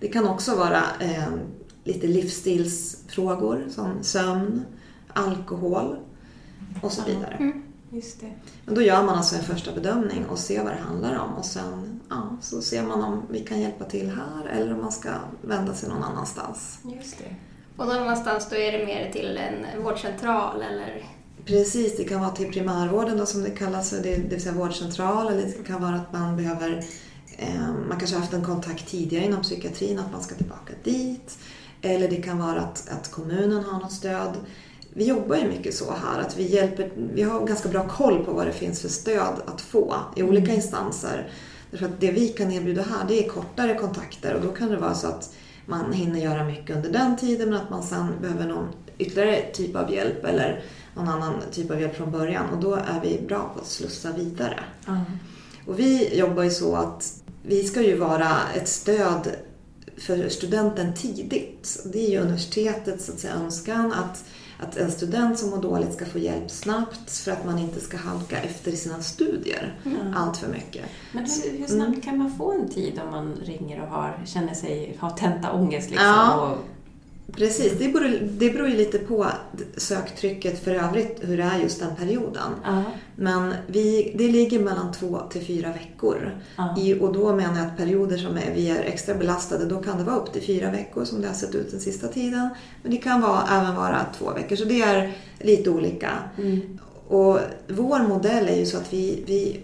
Det 0.00 0.08
kan 0.08 0.28
också 0.28 0.56
vara 0.56 0.82
eh, 1.00 1.28
lite 1.84 2.06
livsstilsfrågor 2.06 3.64
som 3.70 4.02
sömn, 4.02 4.64
alkohol 5.12 5.96
och 6.82 6.92
så 6.92 7.02
vidare. 7.04 7.36
Mm. 7.40 7.62
Just 7.90 8.20
det. 8.20 8.32
Men 8.64 8.74
då 8.74 8.82
gör 8.82 9.02
man 9.02 9.14
alltså 9.14 9.36
en 9.36 9.42
första 9.42 9.72
bedömning 9.72 10.26
och 10.26 10.38
ser 10.38 10.64
vad 10.64 10.72
det 10.72 10.78
handlar 10.78 11.18
om 11.18 11.34
och 11.34 11.44
sen 11.44 12.00
ja, 12.08 12.36
så 12.40 12.62
ser 12.62 12.82
man 12.82 13.04
om 13.04 13.22
vi 13.30 13.40
kan 13.40 13.60
hjälpa 13.60 13.84
till 13.84 14.10
här 14.10 14.46
eller 14.46 14.74
om 14.74 14.80
man 14.80 14.92
ska 14.92 15.10
vända 15.42 15.74
sig 15.74 15.88
någon 15.88 16.04
annanstans. 16.04 16.78
Just 16.84 17.18
det. 17.18 17.34
Och 17.76 17.86
någon 17.86 17.96
annanstans 17.96 18.48
då 18.50 18.56
är 18.56 18.78
det 18.78 18.86
mer 18.86 19.12
till 19.12 19.38
en 19.38 19.82
vårdcentral 19.82 20.62
eller... 20.62 21.04
Precis, 21.44 21.96
det 21.96 22.04
kan 22.04 22.20
vara 22.20 22.30
till 22.30 22.52
primärvården 22.52 23.18
då, 23.18 23.26
som 23.26 23.42
det 23.42 23.50
kallas, 23.50 23.90
det, 23.90 23.98
det 24.00 24.16
vill 24.16 24.42
säga 24.42 24.54
vårdcentral 24.54 25.26
eller 25.26 25.42
det 25.42 25.66
kan 25.66 25.82
vara 25.82 25.94
att 25.94 26.12
man 26.12 26.36
behöver 26.36 26.84
eh, 27.36 27.72
man 27.88 27.98
kanske 27.98 28.16
har 28.16 28.20
haft 28.20 28.32
en 28.32 28.44
kontakt 28.44 28.88
tidigare 28.88 29.24
inom 29.24 29.42
psykiatrin, 29.42 29.98
att 29.98 30.12
man 30.12 30.22
ska 30.22 30.34
tillbaka 30.34 30.72
dit. 30.84 31.38
Eller 31.82 32.08
det 32.08 32.16
kan 32.16 32.38
vara 32.38 32.60
att, 32.60 32.88
att 32.88 33.10
kommunen 33.10 33.64
har 33.64 33.80
något 33.80 33.92
stöd. 33.92 34.36
Vi 34.94 35.04
jobbar 35.04 35.36
ju 35.36 35.48
mycket 35.48 35.74
så 35.74 35.92
här 35.92 36.20
att 36.20 36.36
vi 36.36 36.54
hjälper, 36.54 36.90
vi 36.96 37.22
har 37.22 37.46
ganska 37.46 37.68
bra 37.68 37.88
koll 37.88 38.24
på 38.24 38.32
vad 38.32 38.46
det 38.46 38.52
finns 38.52 38.80
för 38.80 38.88
stöd 38.88 39.42
att 39.46 39.60
få 39.60 39.94
i 40.16 40.22
olika 40.22 40.54
instanser. 40.54 41.28
Därför 41.70 41.86
att 41.86 42.00
det 42.00 42.10
vi 42.10 42.28
kan 42.28 42.52
erbjuda 42.52 42.82
här 42.82 43.08
det 43.08 43.24
är 43.24 43.28
kortare 43.28 43.74
kontakter 43.74 44.34
och 44.34 44.42
då 44.42 44.52
kan 44.52 44.68
det 44.68 44.76
vara 44.76 44.94
så 44.94 45.06
att 45.06 45.34
man 45.66 45.92
hinner 45.92 46.20
göra 46.20 46.44
mycket 46.44 46.76
under 46.76 46.90
den 46.90 47.16
tiden 47.16 47.50
men 47.50 47.60
att 47.60 47.70
man 47.70 47.82
sen 47.82 48.06
behöver 48.20 48.48
någon 48.48 48.68
ytterligare 48.98 49.42
typ 49.52 49.76
av 49.76 49.92
hjälp 49.92 50.24
eller 50.24 50.62
någon 50.96 51.08
annan 51.08 51.34
typ 51.52 51.70
av 51.70 51.80
hjälp 51.80 51.96
från 51.96 52.10
början 52.10 52.50
och 52.50 52.60
då 52.60 52.74
är 52.74 53.00
vi 53.02 53.20
bra 53.28 53.50
på 53.54 53.60
att 53.60 53.66
slussa 53.66 54.12
vidare. 54.12 54.64
Ja. 54.86 55.00
Och 55.66 55.78
vi 55.78 56.18
jobbar 56.18 56.42
ju 56.42 56.50
så 56.50 56.76
att 56.76 57.22
vi 57.42 57.64
ska 57.64 57.82
ju 57.82 57.96
vara 57.96 58.30
ett 58.54 58.68
stöd 58.68 59.36
för 59.96 60.28
studenten 60.28 60.94
tidigt. 60.94 61.86
Det 61.92 62.06
är 62.06 62.10
ju 62.10 62.18
universitetets 62.18 63.06
så 63.06 63.12
att 63.12 63.18
säga, 63.18 63.34
önskan 63.34 63.92
att, 63.92 64.24
att 64.64 64.76
en 64.76 64.90
student 64.90 65.38
som 65.38 65.50
mår 65.50 65.62
dåligt 65.62 65.92
ska 65.94 66.04
få 66.06 66.18
hjälp 66.18 66.50
snabbt 66.50 67.10
för 67.10 67.32
att 67.32 67.44
man 67.46 67.58
inte 67.58 67.80
ska 67.80 67.96
halka 67.96 68.40
efter 68.40 68.70
i 68.70 68.76
sina 68.76 69.02
studier 69.02 69.78
Mm. 69.86 70.14
allt 70.16 70.36
för 70.36 70.48
mycket. 70.48 70.84
Men 71.12 71.24
hur, 71.44 71.58
hur 71.58 71.66
snabbt 71.66 71.88
Mm. 71.88 72.00
kan 72.00 72.18
man 72.18 72.30
få 72.38 72.52
en 72.52 72.68
tid 72.68 73.00
om 73.04 73.10
man 73.10 73.34
ringer 73.42 73.82
och 73.82 73.88
har, 73.88 74.22
känner 74.26 74.54
sig 74.54 74.96
ha 75.00 75.10
tentaångest? 75.10 75.90
Liksom, 75.90 76.06
Ja. 76.08 76.34
och, 76.40 76.58
Precis, 77.32 77.72
det 77.78 77.88
beror, 77.88 78.18
det 78.22 78.50
beror 78.50 78.68
ju 78.68 78.76
lite 78.76 78.98
på 78.98 79.26
söktrycket 79.76 80.64
för 80.64 80.74
övrigt, 80.74 81.18
hur 81.20 81.36
det 81.36 81.42
är 81.42 81.58
just 81.58 81.80
den 81.80 81.96
perioden. 81.96 82.52
ja, 82.64 82.82
Men 83.16 83.54
vi, 83.66 84.14
det 84.18 84.28
ligger 84.28 84.58
mellan 84.58 84.92
två 84.92 85.20
till 85.30 85.46
fyra 85.46 85.72
veckor. 85.72 86.40
ja. 86.56 86.76
I, 86.78 87.00
och 87.00 87.12
då 87.12 87.36
menar 87.36 87.58
jag 87.58 87.66
att 87.66 87.76
perioder 87.76 88.16
som 88.16 88.36
är, 88.36 88.54
vi 88.54 88.70
är 88.70 88.82
extra 88.82 89.14
belastade, 89.14 89.64
då 89.64 89.82
kan 89.82 89.98
det 89.98 90.04
vara 90.04 90.16
upp 90.16 90.32
till 90.32 90.42
fyra 90.42 90.70
veckor 90.70 91.04
som 91.04 91.20
det 91.20 91.28
har 91.28 91.34
sett 91.34 91.54
ut 91.54 91.70
den 91.70 91.80
sista 91.80 92.08
tiden. 92.08 92.48
Men 92.82 92.90
det 92.90 92.96
kan 92.96 93.20
vara, 93.20 93.42
även 93.50 93.74
vara 93.74 94.06
två 94.18 94.32
veckor, 94.32 94.56
så 94.56 94.64
det 94.64 94.82
är 94.82 95.12
lite 95.38 95.70
olika. 95.70 96.10
Mm. 96.38 96.78
Och 97.08 97.38
vår 97.68 98.08
modell 98.08 98.48
är 98.48 98.56
ju 98.56 98.66
så 98.66 98.76
att 98.76 98.92
vi, 98.92 99.24
vi 99.26 99.60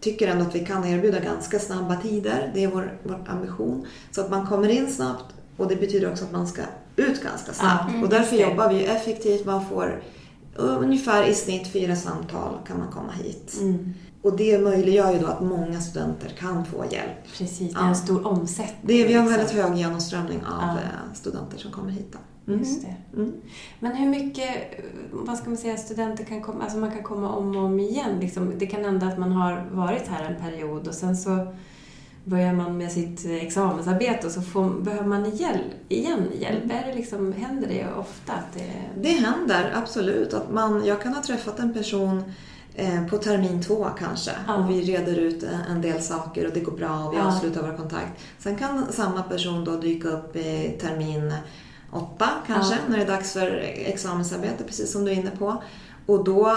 tycker 0.00 0.28
ändå 0.28 0.44
att 0.44 0.54
vi 0.54 0.66
kan 0.66 0.84
erbjuda 0.86 1.20
ganska 1.20 1.58
snabba 1.58 1.96
tider. 1.96 2.50
Det 2.54 2.64
är 2.64 2.68
vår, 2.68 2.98
vår 3.02 3.24
ambition. 3.28 3.86
Så 4.10 4.20
att 4.20 4.30
man 4.30 4.46
kommer 4.46 4.68
in 4.68 4.90
snabbt 4.90 5.24
och 5.56 5.68
det 5.68 5.76
betyder 5.76 6.10
också 6.10 6.24
att 6.24 6.32
man 6.32 6.46
ska 6.46 6.62
ut 6.96 7.22
ganska 7.22 7.52
snabbt. 7.52 7.92
Ja, 7.94 8.02
och 8.02 8.08
därför 8.08 8.36
jobbar 8.36 8.68
vi 8.68 8.84
effektivt. 8.84 9.46
Man 9.46 9.66
får 9.66 10.02
ungefär 10.56 11.28
i 11.28 11.34
snitt 11.34 11.72
fyra 11.72 11.96
samtal 11.96 12.58
kan 12.66 12.78
man 12.78 12.92
komma 12.92 13.12
hit. 13.12 13.56
Mm. 13.60 13.94
Och 14.22 14.36
det 14.36 14.58
möjliggör 14.58 15.12
ju 15.12 15.18
då 15.18 15.26
att 15.26 15.40
många 15.40 15.80
studenter 15.80 16.28
kan 16.28 16.64
få 16.64 16.84
hjälp. 16.90 17.38
Precis, 17.38 17.74
det 17.74 17.80
är 17.80 17.88
en 17.88 17.96
stor 17.96 18.26
omsättning. 18.26 18.80
Det 18.82 19.02
är, 19.02 19.08
vi 19.08 19.14
har 19.14 19.20
en 19.20 19.28
liksom. 19.28 19.56
väldigt 19.56 19.64
hög 19.64 19.78
genomströmning 19.78 20.44
av 20.44 20.76
eh, 20.78 21.14
studenter 21.14 21.58
som 21.58 21.70
kommer 21.70 21.90
hit. 21.90 22.12
Då. 22.12 22.18
Mm. 22.52 22.60
Just 22.60 22.82
det. 22.82 22.96
Mm. 23.16 23.32
Men 23.80 23.92
hur 23.92 24.08
mycket, 24.08 24.50
vad 25.12 25.38
ska 25.38 25.48
man 25.48 25.56
säga, 25.56 25.76
studenter 25.76 26.24
kan 26.24 26.42
komma, 26.42 26.62
alltså 26.62 26.78
man 26.78 26.90
kan 26.90 27.02
komma 27.02 27.28
om 27.28 27.56
och 27.56 27.62
om 27.62 27.80
igen. 27.80 28.20
Liksom. 28.20 28.52
Det 28.58 28.66
kan 28.66 28.84
hända 28.84 29.06
att 29.06 29.18
man 29.18 29.32
har 29.32 29.68
varit 29.72 30.08
här 30.08 30.24
en 30.24 30.40
period 30.40 30.88
och 30.88 30.94
sen 30.94 31.16
så 31.16 31.54
börjar 32.24 32.52
man 32.52 32.78
med 32.78 32.92
sitt 32.92 33.24
examensarbete 33.26 34.26
och 34.26 34.32
så 34.32 34.42
får, 34.42 34.70
behöver 34.70 35.06
man 35.06 35.30
hjälp, 35.36 35.62
igen 35.88 36.28
hjälp. 36.40 36.64
Är 36.64 36.86
det 36.88 36.94
liksom, 36.94 37.32
händer 37.32 37.68
det 37.68 37.86
ofta? 37.98 38.32
Att 38.32 38.54
det, 38.54 38.72
Det 39.02 39.08
händer 39.12 39.72
absolut. 39.76 40.34
Att 40.34 40.50
man, 40.52 40.86
jag 40.86 41.02
kan 41.02 41.14
ha 41.14 41.22
träffat 41.22 41.58
en 41.58 41.72
person 41.74 42.22
eh, 42.74 43.06
på 43.06 43.18
termin 43.18 43.62
två 43.62 43.86
kanske 43.98 44.30
Ja. 44.46 44.54
och 44.56 44.70
vi 44.70 44.82
reder 44.82 45.16
ut 45.18 45.42
en- 45.42 45.60
en 45.76 45.82
del 45.82 46.02
saker 46.02 46.46
och 46.46 46.52
det 46.54 46.60
går 46.60 46.72
bra 46.72 47.04
och 47.04 47.12
vi 47.12 47.16
Ja. 47.16 47.24
avslutar 47.26 47.62
vår 47.70 47.76
kontakt. 47.76 48.20
Sen 48.38 48.56
kan 48.56 48.92
samma 48.92 49.22
person 49.22 49.64
då 49.64 49.76
dyka 49.76 50.08
upp 50.08 50.36
i 50.36 50.78
termin 50.80 51.34
åtta 51.90 52.28
kanske 52.46 52.74
Ja. 52.74 52.80
när 52.88 52.96
det 52.96 53.02
är 53.04 53.06
dags 53.08 53.32
för 53.32 53.46
examensarbete 53.74 54.64
precis 54.64 54.92
som 54.92 55.04
du 55.04 55.10
är 55.10 55.14
inne 55.14 55.30
på. 55.38 55.62
Och 56.06 56.24
då, 56.24 56.56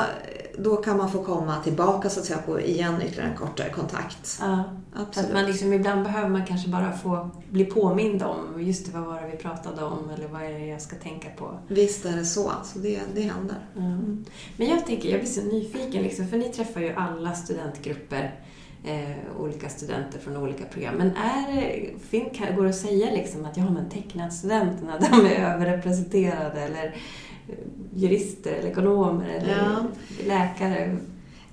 då 0.58 0.76
kan 0.76 0.98
man 0.98 1.12
få 1.12 1.24
komma 1.24 1.64
tillbaka 1.64 2.10
så 2.10 2.20
att 2.20 2.26
säga 2.26 2.40
på 2.46 2.62
igen 2.62 3.02
ytterligare 3.02 3.30
en 3.30 3.38
kortare 3.38 3.70
kontakt. 3.70 4.38
ja. 4.42 4.64
Absolut. 4.98 5.30
att 5.30 5.34
man 5.34 5.46
liksom, 5.46 5.74
ibland 5.74 6.04
behöver 6.04 6.30
man 6.30 6.46
kanske 6.46 6.70
bara 6.70 6.92
få 6.92 7.30
bli 7.50 7.66
påmind 7.66 8.24
om, 8.24 8.64
just 8.64 8.86
det, 8.86 8.92
vad 9.00 9.08
var 9.08 9.22
det 9.22 9.28
vi 9.32 9.38
pratade 9.38 9.84
om 9.84 10.10
eller 10.10 10.28
vad 10.28 10.42
är 10.42 10.60
det 10.60 10.66
jag 10.66 10.82
ska 10.82 10.96
tänka 10.96 11.30
på? 11.30 11.60
Visst 11.68 12.06
är 12.06 12.16
det 12.16 12.26
så, 12.26 12.52
så 12.64 12.80
det, 12.80 13.00
det 13.16 13.22
händer. 13.22 13.58
Mm. 13.78 14.26
Men 14.58 14.68
jag 14.68 14.86
tänker, 14.86 15.10
jag 15.10 15.20
blir 15.20 15.30
så 15.30 15.42
nyfiken, 15.42 16.04
liksom, 16.04 16.28
för 16.28 16.38
ni 16.38 16.50
träffar 16.50 16.82
ju 16.82 16.94
alla 16.94 17.34
studentgrupper, 17.34 18.40
eh, 18.84 19.40
olika 19.40 19.70
studenter 19.70 20.20
från 20.20 20.38
olika 20.38 20.66
program. 20.66 20.96
Men 20.96 21.12
är 21.12 22.00
fin, 22.10 22.30
kan, 22.34 22.56
går 22.56 22.64
det 22.64 22.70
att 22.70 22.76
säga 22.76 23.12
liksom 23.12 23.46
att 23.46 23.58
ja, 23.58 23.70
men 23.70 23.90
tecknadstudenterna, 23.90 25.00
de 25.00 25.26
är 25.26 25.54
överrepresenterade, 25.54 26.62
eller 26.62 26.96
jurister, 27.96 28.52
eller 28.52 28.70
ekonomer, 28.70 29.30
eller 29.30 29.58
Ja. 29.58 29.76
läkare? 30.28 30.98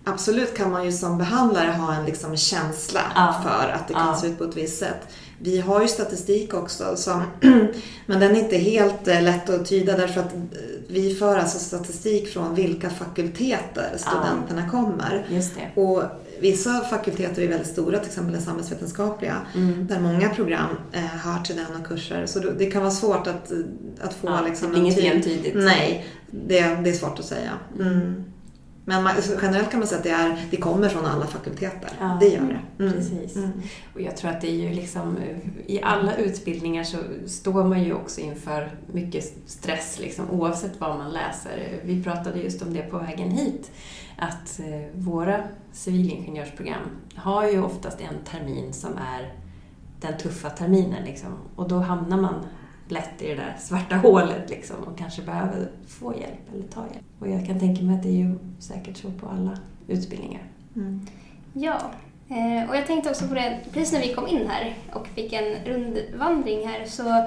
Absolut 0.05 0.57
kan 0.57 0.71
man 0.71 0.85
ju 0.85 0.93
som 0.93 1.19
behandlare 1.19 1.71
ha 1.71 1.95
en 1.95 2.05
liksom 2.05 2.37
känsla 2.37 3.01
Ja. 3.15 3.41
för 3.45 3.69
att 3.69 3.89
det 3.89 3.95
kan 3.95 4.07
Ja. 4.07 4.17
se 4.21 4.27
ut 4.27 4.39
på 4.39 4.45
ett 4.45 4.57
visst 4.57 4.79
sätt. 4.79 5.07
Vi 5.39 5.61
har 5.61 5.83
ju 5.83 5.89
statistik 5.89 6.55
också, 6.55 6.97
som, 6.97 7.23
men 8.07 8.21
den 8.21 8.37
är 8.37 8.41
inte 8.41 8.57
helt 8.57 9.09
eh, 9.09 9.23
lätt 9.23 9.51
att 9.51 9.67
tyda 9.67 9.97
därför 9.97 10.21
att 10.21 10.33
eh, 10.35 10.41
vi 10.89 11.15
för 11.15 11.37
alltså 11.39 11.59
statistik 11.59 12.29
från 12.29 12.55
vilka 12.55 12.91
fakulteter 12.91 13.93
studenterna 13.97 14.71
kommer. 14.71 15.27
Just 15.31 15.53
det. 15.55 15.81
Och 15.81 16.03
vissa 16.41 16.81
fakulteter 16.81 17.43
är 17.43 17.49
väldigt 17.49 17.69
stora, 17.69 17.99
till 17.99 18.09
exempel 18.09 18.33
den 18.33 18.43
samhällsvetenskapliga, 18.43 19.37
Mm. 19.55 19.87
där 19.87 20.01
många 20.01 20.29
program 20.29 20.69
eh, 20.93 21.01
hör 21.01 21.43
till 21.43 21.57
den 21.57 21.81
och 21.81 21.87
kurser. 21.87 22.27
Så 22.27 22.39
det 22.39 22.67
kan 22.71 22.81
vara 22.83 22.91
svårt 22.93 23.27
att, 23.27 23.53
att 24.01 24.15
få 24.15 24.27
Ja, 24.29 24.41
liksom, 24.49 24.75
en 24.75 24.95
tyd- 24.95 25.05
entydigt. 25.12 25.55
Nej, 25.57 26.07
det, 26.31 26.61
det 26.85 26.91
är 26.91 26.95
svårt 26.95 27.19
att 27.19 27.25
säga. 27.25 27.51
Mm. 27.81 28.25
Men 28.85 29.03
man, 29.03 29.23
så 29.23 29.33
generellt 29.43 29.71
kan 29.71 29.81
man 29.81 29.89
säga 29.89 29.99
att 29.99 30.05
det, 30.05 30.11
är, 30.11 30.47
det 30.51 30.57
kommer 30.57 30.89
från 30.89 31.07
alla 31.07 31.27
fakulteter. 31.27 31.91
Ja, 32.01 32.17
det 32.21 32.29
gör 32.29 32.41
det. 32.41 32.85
Mm. 32.85 32.93
Precis. 32.93 33.37
Mm. 33.37 33.51
Och 33.95 34.01
jag 34.01 34.17
tror 34.17 34.31
att 34.31 34.41
det 34.41 34.49
är 34.51 34.69
ju 34.69 34.75
liksom, 34.75 35.17
i 35.67 35.83
alla 35.83 36.17
utbildningar 36.17 36.85
så 36.85 36.97
står 37.27 37.65
man 37.65 37.83
ju 37.83 37.95
också 37.95 38.21
inför 38.21 38.71
mycket 38.93 39.25
stress 39.47 39.99
liksom, 40.01 40.31
oavsett 40.31 40.81
vad 40.81 40.99
man 40.99 41.12
läser. 41.12 41.81
Vi 41.85 42.05
pratade 42.05 42.39
just 42.39 42.62
om 42.62 42.75
det 42.75 42.83
på 42.83 42.99
vägen 42.99 43.31
hit, 43.31 43.71
att 44.19 44.61
eh, 44.61 45.01
våra 45.01 45.41
civilingenjörsprogram 45.73 46.83
har 47.15 47.49
ju 47.49 47.62
oftast 47.62 48.01
en 48.01 48.25
termin 48.31 48.73
som 48.73 48.91
är 48.93 49.33
den 50.01 50.19
tuffa 50.19 50.51
terminen 50.51 51.05
liksom. 51.05 51.31
Och 51.57 51.69
då 51.69 51.79
hamnar 51.79 52.21
man 52.21 52.35
lätt 52.93 53.23
i 53.23 53.29
det 53.29 53.35
där 53.35 53.57
svarta 53.61 53.97
hålet 53.97 54.51
liksom 54.51 54.77
och 54.77 54.99
kanske 54.99 55.23
behöver 55.23 55.69
få 55.89 56.15
hjälp 56.15 56.55
eller 56.55 56.65
ta 56.69 56.81
hjälp. 56.81 57.05
Och 57.19 57.29
jag 57.29 57.47
kan 57.47 57.61
tänka 57.61 57.83
mig 57.83 57.97
att 57.97 58.03
det 58.03 58.09
är 58.09 58.13
ju 58.19 58.39
säkert 58.59 58.97
så 58.97 59.11
på 59.11 59.27
alla 59.29 59.59
utbildningar. 59.89 60.43
Mm. 60.77 61.07
Ja, 61.53 61.79
eh, 62.29 62.71
och 62.71 62.77
jag 62.77 62.87
tänkte 62.87 63.11
också 63.11 63.29
på 63.29 63.35
det, 63.35 63.59
precis 63.73 63.93
när 63.93 64.01
vi 64.01 64.15
kom 64.15 64.27
in 64.29 64.47
här 64.49 64.75
och 64.93 65.07
fick 65.09 65.33
en 65.33 65.65
rundvandring 65.65 66.69
här 66.69 66.85
så 66.87 67.25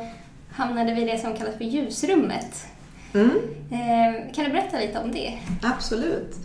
hamnade 0.52 0.94
vi 0.94 1.02
i 1.02 1.06
det 1.06 1.18
som 1.18 1.34
kallas 1.36 1.56
för 1.56 1.66
ljusrummet. 1.66 2.66
Mm. 3.14 3.30
Eh, 3.72 4.34
Kan 4.34 4.46
du 4.46 4.52
berätta 4.52 4.80
lite 4.80 5.00
om 5.00 5.12
det? 5.12 5.40
Absolut. 5.64 6.36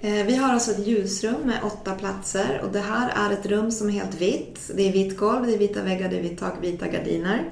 Eh, 0.00 0.12
Vi 0.26 0.36
har 0.36 0.52
alltså 0.52 0.70
ett 0.70 0.86
ljusrum 0.86 1.40
med 1.44 1.58
åtta 1.64 1.94
platser 1.94 2.60
och 2.64 2.72
det 2.72 2.80
här 2.80 3.28
är 3.28 3.32
ett 3.32 3.46
rum 3.46 3.70
som 3.70 3.88
är 3.88 3.92
helt 3.92 4.20
vitt. 4.20 4.70
Det 4.76 4.88
är 4.88 4.92
vitt 4.92 5.16
golv, 5.18 5.46
det 5.46 5.54
är 5.54 5.58
vita 5.58 5.82
väggar, 5.82 6.08
det 6.08 6.18
är 6.18 6.22
vitt 6.22 6.38
tak, 6.38 6.52
vita 6.60 6.88
gardiner. 6.88 7.44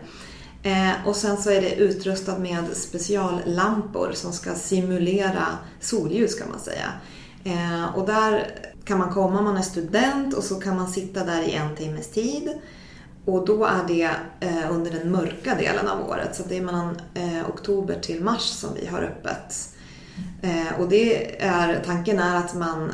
Eh, 0.63 1.07
Och 1.07 1.17
sen 1.17 1.37
så 1.37 1.51
är 1.51 1.61
det 1.61 1.75
utrustat 1.75 2.41
med 2.41 2.65
speciallampor 2.75 4.13
som 4.15 4.33
ska 4.33 4.55
simulera 4.55 5.47
solljus 5.81 6.35
kan 6.35 6.49
man 6.51 6.61
säga. 6.61 6.93
Eh, 7.45 7.95
Och 7.95 8.07
där 8.07 8.47
kan 8.85 8.99
man 8.99 9.13
komma 9.13 9.39
om 9.39 9.45
man 9.45 9.57
är 9.57 9.63
student 9.63 10.35
och 10.35 10.45
så 10.45 10.55
kan 10.55 10.77
man 10.77 10.89
sitta 10.89 11.25
där 11.25 11.43
i 11.43 11.53
en 11.53 11.77
timmes 11.77 12.11
tid. 12.11 12.53
Och 13.25 13.47
då 13.47 13.65
är 13.65 13.85
det 13.89 14.11
eh, 14.41 14.71
under 14.71 14.91
den 14.91 15.11
mörka 15.13 15.55
delen 15.55 15.89
av 15.89 16.09
året, 16.11 16.37
så 16.37 16.43
det 16.49 16.57
är 16.59 16.63
mellan 16.63 16.97
oktober 17.49 17.99
till 18.03 18.23
mars 18.25 18.43
som 18.43 18.71
vi 18.81 18.87
har 18.87 19.03
öppet. 19.03 19.69
Eh, 20.43 20.81
och 20.81 20.89
det 20.89 21.43
är, 21.43 21.83
tanken 21.87 22.19
är 22.19 22.37
att 22.37 22.55
man 22.55 22.93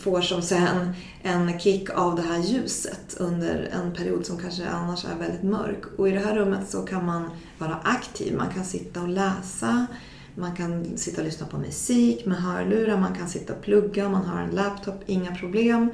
får 0.00 0.20
som 0.20 0.42
sen 0.42 0.92
en 1.22 1.58
kick 1.58 1.90
av 1.90 2.16
det 2.16 2.22
här 2.22 2.38
ljuset 2.38 3.16
under 3.18 3.70
en 3.72 3.92
period 3.92 4.26
som 4.26 4.38
kanske 4.38 4.68
annars 4.68 5.04
är 5.04 5.18
väldigt 5.18 5.42
mörk. 5.42 5.84
Och 5.98 6.08
i 6.08 6.10
det 6.10 6.18
här 6.18 6.36
rummet 6.36 6.70
så 6.70 6.82
kan 6.82 7.06
man 7.06 7.30
vara 7.58 7.78
aktiv, 7.84 8.36
man 8.36 8.50
kan 8.54 8.64
sitta 8.64 9.02
och 9.02 9.08
läsa, 9.08 9.86
man 10.34 10.56
kan 10.56 10.96
sitta 10.96 11.20
och 11.20 11.24
lyssna 11.24 11.46
på 11.46 11.58
musik 11.58 12.26
med 12.26 12.42
hörlurar, 12.42 12.96
man 12.96 13.14
kan 13.14 13.28
sitta 13.28 13.52
och 13.52 13.62
plugga, 13.62 14.08
man 14.08 14.24
har 14.24 14.42
en 14.42 14.50
laptop, 14.50 15.02
inga 15.06 15.34
problem. 15.34 15.90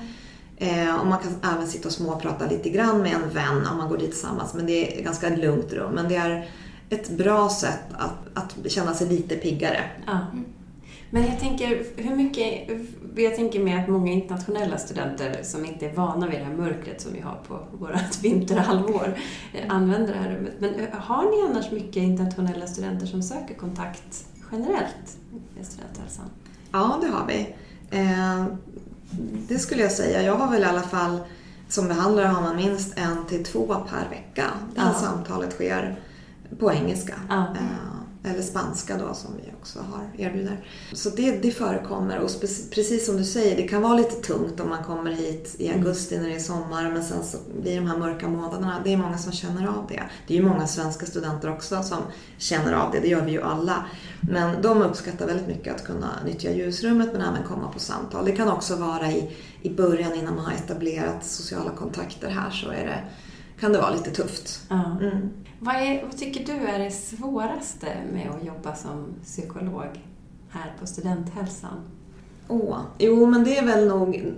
Eh, 0.57 0.97
och 1.01 1.07
man 1.07 1.19
kan 1.19 1.53
även 1.55 1.67
sitta 1.67 1.89
och 1.89 1.95
småprata 1.95 2.47
lite 2.47 2.71
grann 2.71 3.03
med 3.03 3.13
en 3.13 3.31
vän 3.31 3.67
om 3.73 3.79
man 3.79 3.89
går 3.89 3.99
dit 3.99 4.11
tillsammans. 4.11 4.55
Men 4.55 4.67
det 4.67 4.73
är 4.73 4.99
ett 4.99 5.05
ganska 5.05 5.29
lugnt 5.29 5.73
rum. 5.73 5.93
Men 5.95 6.09
det 6.09 6.17
är 6.17 6.49
ett 6.91 7.11
bra 7.11 7.49
sätt 7.49 7.85
att, 7.93 8.15
att 8.35 8.71
känna 8.73 8.95
sig 8.95 9.09
lite 9.09 9.37
piggare. 9.37 9.85
Mm. 10.07 10.45
Men 11.11 11.23
jag 11.27 11.41
tänker, 11.41 11.85
hur 11.97 12.17
mycket... 12.17 12.71
Jag 13.17 13.37
tänker 13.37 13.61
mig 13.61 13.75
att 13.83 13.89
många 13.89 14.13
internationella 14.13 14.79
studenter 14.79 15.43
som 15.43 15.65
inte 15.65 15.87
är 15.87 15.95
vana 15.95 16.27
vid 16.27 16.39
det 16.41 16.45
här 16.45 16.53
mörkret 16.55 17.01
som 17.01 17.13
vi 17.13 17.21
har 17.21 17.35
på 17.49 17.61
vårt 17.79 17.91
vinterhalvår 18.23 19.19
eh, 19.55 19.75
använder 19.75 20.13
det 20.13 20.19
här 20.19 20.31
rummet. 20.37 20.53
Men 20.59 20.75
eh, 20.75 20.89
har 20.93 21.23
ni 21.31 21.51
annars 21.51 21.71
mycket 21.71 21.97
internationella 22.03 22.67
studenter 22.67 23.07
som 23.07 23.23
söker 23.23 23.55
kontakt 23.55 24.27
generellt 24.53 25.17
med 25.57 25.67
studenthälsan? 25.67 26.25
Ja, 26.73 26.99
det 27.03 27.09
har 27.09 27.27
vi. 27.27 27.55
Eh, 27.99 28.45
det 29.49 29.59
skulle 29.59 29.83
jag 29.83 29.93
säga. 29.93 30.23
Jag 30.23 30.35
har 30.35 30.51
väl 30.51 30.63
i 30.63 30.65
alla 30.65 30.83
fall, 30.83 31.19
som 31.69 31.89
behandlare 31.89 32.27
har 32.27 32.43
man 32.43 32.57
minst 32.57 32.99
en 32.99 33.25
till 33.29 33.45
två 33.45 33.67
per 33.67 34.09
vecka. 34.11 34.45
Där 34.75 34.83
Ja. 34.83 34.95
samtalet 34.95 35.53
sker 35.53 35.97
på 36.59 36.73
engelska. 36.73 37.15
Ja. 37.29 37.47
Eller 38.27 38.43
spanska 38.43 38.99
då 38.99 39.15
som 39.15 39.31
vi 39.37 39.53
också 39.61 39.79
har 39.79 40.11
erbjuder. 40.19 40.65
Så 40.93 41.11
det, 41.11 41.43
det 41.43 41.51
förekommer 41.51 42.19
och 42.19 42.31
precis 42.75 43.07
som 43.07 43.17
du 43.17 43.25
säger, 43.25 43.57
det 43.57 43.69
kan 43.69 43.83
vara 43.83 43.95
lite 43.95 44.15
tungt 44.15 44.61
om 44.61 44.69
man 44.69 44.85
kommer 44.85 45.11
hit 45.11 45.55
i 45.59 45.71
augusti 45.73 46.19
när 46.19 46.29
det 46.29 46.35
är 46.35 46.39
sommar 46.39 46.91
men 46.91 47.05
sen 47.05 47.25
så 47.25 47.39
blir 47.63 47.77
de 47.77 47.87
här 47.87 47.99
mörka 47.99 48.29
månaderna, 48.29 48.81
det 48.85 48.93
är 48.93 48.97
många 48.97 49.19
som 49.19 49.33
känner 49.33 49.67
av 49.67 49.87
det. 49.89 50.03
Det 50.27 50.35
är 50.35 50.39
ju 50.39 50.49
många 50.49 50.67
svenska 50.67 51.07
studenter 51.07 51.53
också 51.53 51.83
som 51.83 51.99
känner 52.39 52.73
av 52.73 52.93
det, 52.93 53.01
det 53.01 53.09
gör 53.09 53.25
vi 53.25 53.33
ju 53.33 53.43
alla. 53.43 53.85
Men 54.21 54.63
de 54.63 54.83
uppskattar 54.83 55.27
väldigt 55.27 55.49
mycket 55.49 55.75
att 55.75 55.85
kunna 55.85 56.09
nyttja 56.25 56.53
ljusrummet 56.53 57.09
men 57.13 57.21
även 57.21 57.43
komma 57.49 57.73
på 57.73 57.79
samtal. 57.79 58.25
Det 58.25 58.33
kan 58.33 58.49
också 58.49 58.77
vara 58.77 59.13
i, 59.13 59.37
i 59.63 59.71
början 59.71 60.15
innan 60.15 60.35
man 60.35 60.45
har 60.45 60.53
etablerat 60.53 61.25
sociala 61.27 61.71
kontakter 61.71 62.29
här 62.29 62.51
så 62.51 62.71
är 62.71 62.87
det, 62.87 63.01
kan 63.61 63.73
det 63.73 63.79
vara 63.79 63.91
lite 63.91 64.11
tufft. 64.11 64.61
Ja. 64.69 64.99
Mm. 65.01 65.31
Vad, 65.59 65.75
är, 65.75 66.03
vad 66.03 66.19
tycker 66.19 66.47
du 66.47 66.67
är 66.67 66.79
det 66.79 66.91
svåraste 66.91 67.87
med 68.13 68.31
att 68.31 68.47
jobba 68.47 68.75
som 68.75 69.07
psykolog 69.25 70.05
här 70.49 70.75
på 70.81 70.87
studenthälsan? 70.87 71.81
Åh, 72.49 72.81
jo 72.99 73.27
men 73.27 73.45
det 73.45 73.59
är 73.59 73.67
väl 73.67 73.89
nog 73.89 74.37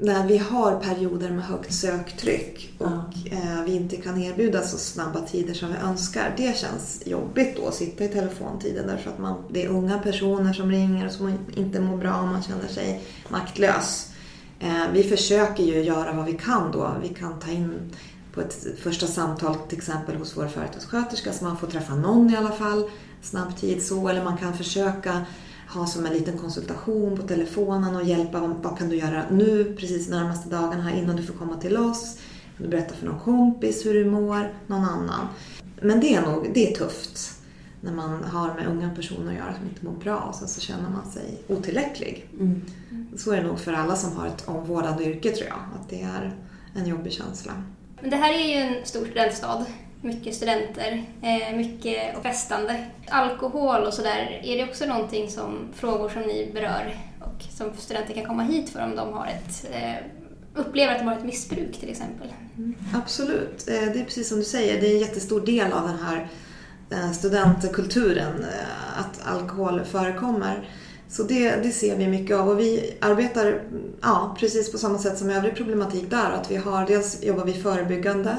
när 0.00 0.26
vi 0.26 0.38
har 0.38 0.80
perioder 0.80 1.30
med 1.30 1.44
högt 1.44 1.72
söktryck 1.72 2.74
och 2.78 3.32
eh, 3.32 3.62
vi 3.64 3.74
inte 3.74 3.96
kan 3.96 4.22
erbjuda 4.22 4.62
så 4.62 4.78
snabba 4.78 5.20
tider 5.20 5.54
som 5.54 5.68
vi 5.68 5.78
önskar. 5.78 6.34
Det 6.36 6.56
känns 6.56 7.02
jobbigt 7.06 7.56
då 7.56 7.68
att 7.68 7.74
sitta 7.74 8.04
i 8.04 8.08
telefontiden 8.08 8.86
därför 8.86 9.10
att 9.10 9.18
man, 9.18 9.44
det 9.50 9.64
är 9.64 9.68
unga 9.68 9.98
personer 9.98 10.52
som 10.52 10.70
ringer 10.70 11.06
och 11.06 11.12
som 11.12 11.38
inte 11.56 11.80
mår 11.80 11.96
bra 11.96 12.20
och 12.20 12.28
man 12.28 12.42
känner 12.42 12.68
sig 12.68 13.02
maktlös. 13.28 14.12
Eh, 14.60 14.92
vi 14.92 15.02
försöker 15.02 15.64
ju 15.64 15.82
göra 15.82 16.12
vad 16.12 16.24
vi 16.24 16.32
kan 16.32 16.72
då. 16.72 16.92
Vi 17.02 17.08
kan 17.08 17.38
ta 17.38 17.50
in 17.50 17.92
på 18.38 18.44
ett 18.44 18.78
första 18.78 19.06
samtal 19.06 19.54
till 19.68 19.78
exempel 19.78 20.16
hos 20.16 20.36
vår 20.36 20.46
företagssköterska 20.46 21.32
så 21.32 21.44
man 21.44 21.56
får 21.56 21.66
träffa 21.66 21.94
någon 21.94 22.30
i 22.30 22.36
alla 22.36 22.52
fall 22.52 22.90
snabb 23.22 23.56
tid 23.56 23.82
så. 23.82 24.08
Eller 24.08 24.24
man 24.24 24.36
kan 24.36 24.56
försöka 24.56 25.26
ha 25.68 25.86
som 25.86 26.06
en 26.06 26.12
liten 26.12 26.38
konsultation 26.38 27.16
på 27.16 27.22
telefonen 27.22 27.96
och 27.96 28.04
hjälpa. 28.04 28.40
Vad 28.40 28.50
vad 28.50 28.78
kan 28.78 28.88
du 28.88 28.96
göra 28.96 29.24
nu 29.30 29.76
precis 29.78 30.08
närmaste 30.08 30.48
dagarna 30.48 30.82
här 30.82 30.96
innan 30.96 31.16
du 31.16 31.22
får 31.22 31.34
komma 31.34 31.56
till 31.56 31.76
oss? 31.76 32.18
Kan 32.56 32.66
du 32.66 32.70
berätta 32.70 32.94
för 32.94 33.06
någon 33.06 33.20
kompis 33.20 33.86
hur 33.86 33.94
du 33.94 34.10
mår? 34.10 34.54
Någon 34.66 34.84
annan? 34.84 35.26
Men 35.82 36.00
det 36.00 36.14
är 36.14 36.22
nog 36.22 36.50
det 36.54 36.72
är 36.72 36.76
tufft 36.76 37.34
när 37.80 37.92
man 37.92 38.24
har 38.24 38.54
med 38.54 38.66
unga 38.66 38.90
personer 38.90 39.28
att 39.28 39.38
göra 39.38 39.54
som 39.54 39.64
inte 39.68 39.84
mår 39.84 39.92
bra 39.92 40.16
och 40.16 40.34
sen 40.34 40.48
så 40.48 40.60
känner 40.60 40.90
man 40.90 41.10
sig 41.12 41.42
otillräcklig. 41.48 42.30
Mm. 42.40 42.62
Så 43.16 43.32
är 43.32 43.36
det 43.36 43.46
nog 43.46 43.58
för 43.58 43.72
alla 43.72 43.96
som 43.96 44.16
har 44.16 44.26
ett 44.26 44.48
omvårdande 44.48 45.04
yrke 45.04 45.30
tror 45.30 45.48
jag. 45.48 45.58
Att 45.80 45.88
det 45.88 46.02
är 46.02 46.36
en 46.74 46.86
jobbig 46.86 47.12
känsla. 47.12 47.52
Men 48.00 48.10
det 48.10 48.16
här 48.16 48.32
är 48.32 48.48
ju 48.48 48.54
en 48.54 48.86
stor 48.86 49.04
studentstad. 49.06 49.66
Mycket 50.02 50.34
studenter, 50.34 51.04
eh, 51.22 51.56
mycket 51.56 52.16
och 52.16 52.22
festande. 52.22 52.86
Alkohol 53.08 53.82
och 53.82 53.94
sådär, 53.94 54.40
är 54.44 54.56
det 54.56 54.64
också 54.64 54.86
någonting 54.86 55.30
som, 55.30 55.68
frågor 55.74 56.08
som 56.08 56.22
ni 56.22 56.50
berör 56.54 56.96
och 57.20 57.42
som 57.50 57.70
studenter 57.76 58.14
kan 58.14 58.24
komma 58.24 58.42
hit 58.42 58.70
för 58.70 58.84
om 58.84 58.96
de 58.96 59.12
har 59.12 59.26
ett, 59.26 59.66
eh, 59.72 59.94
upplever 60.54 60.92
att 60.92 60.98
de 60.98 61.08
har 61.08 61.16
ett 61.16 61.24
missbruk 61.24 61.76
till 61.80 61.90
exempel? 61.90 62.28
Mm. 62.56 62.74
Absolut. 62.94 63.68
Eh, 63.68 63.74
det 63.74 64.00
är 64.00 64.04
precis 64.04 64.28
som 64.28 64.38
du 64.38 64.44
säger, 64.44 64.80
det 64.80 64.86
är 64.86 64.94
en 64.94 65.00
jättestor 65.00 65.40
del 65.40 65.72
av 65.72 65.88
den 65.88 65.98
här 65.98 66.28
studentkulturen 67.12 68.46
att 68.96 69.26
alkohol 69.26 69.84
förekommer. 69.84 70.68
Så 71.08 71.22
det, 71.22 71.50
det 71.50 71.70
ser 71.70 71.96
vi 71.96 72.08
mycket 72.08 72.36
av 72.36 72.48
och 72.48 72.60
vi 72.60 72.96
arbetar 73.00 73.62
ja, 74.00 74.36
precis 74.38 74.72
på 74.72 74.78
samma 74.78 74.98
sätt 74.98 75.18
som 75.18 75.30
övrig 75.30 75.56
problematik 75.56 76.10
där. 76.10 76.30
Att 76.30 76.50
vi 76.50 76.56
har, 76.56 76.86
dels 76.86 77.22
jobbar 77.22 77.44
vi 77.44 77.52
förebyggande 77.52 78.36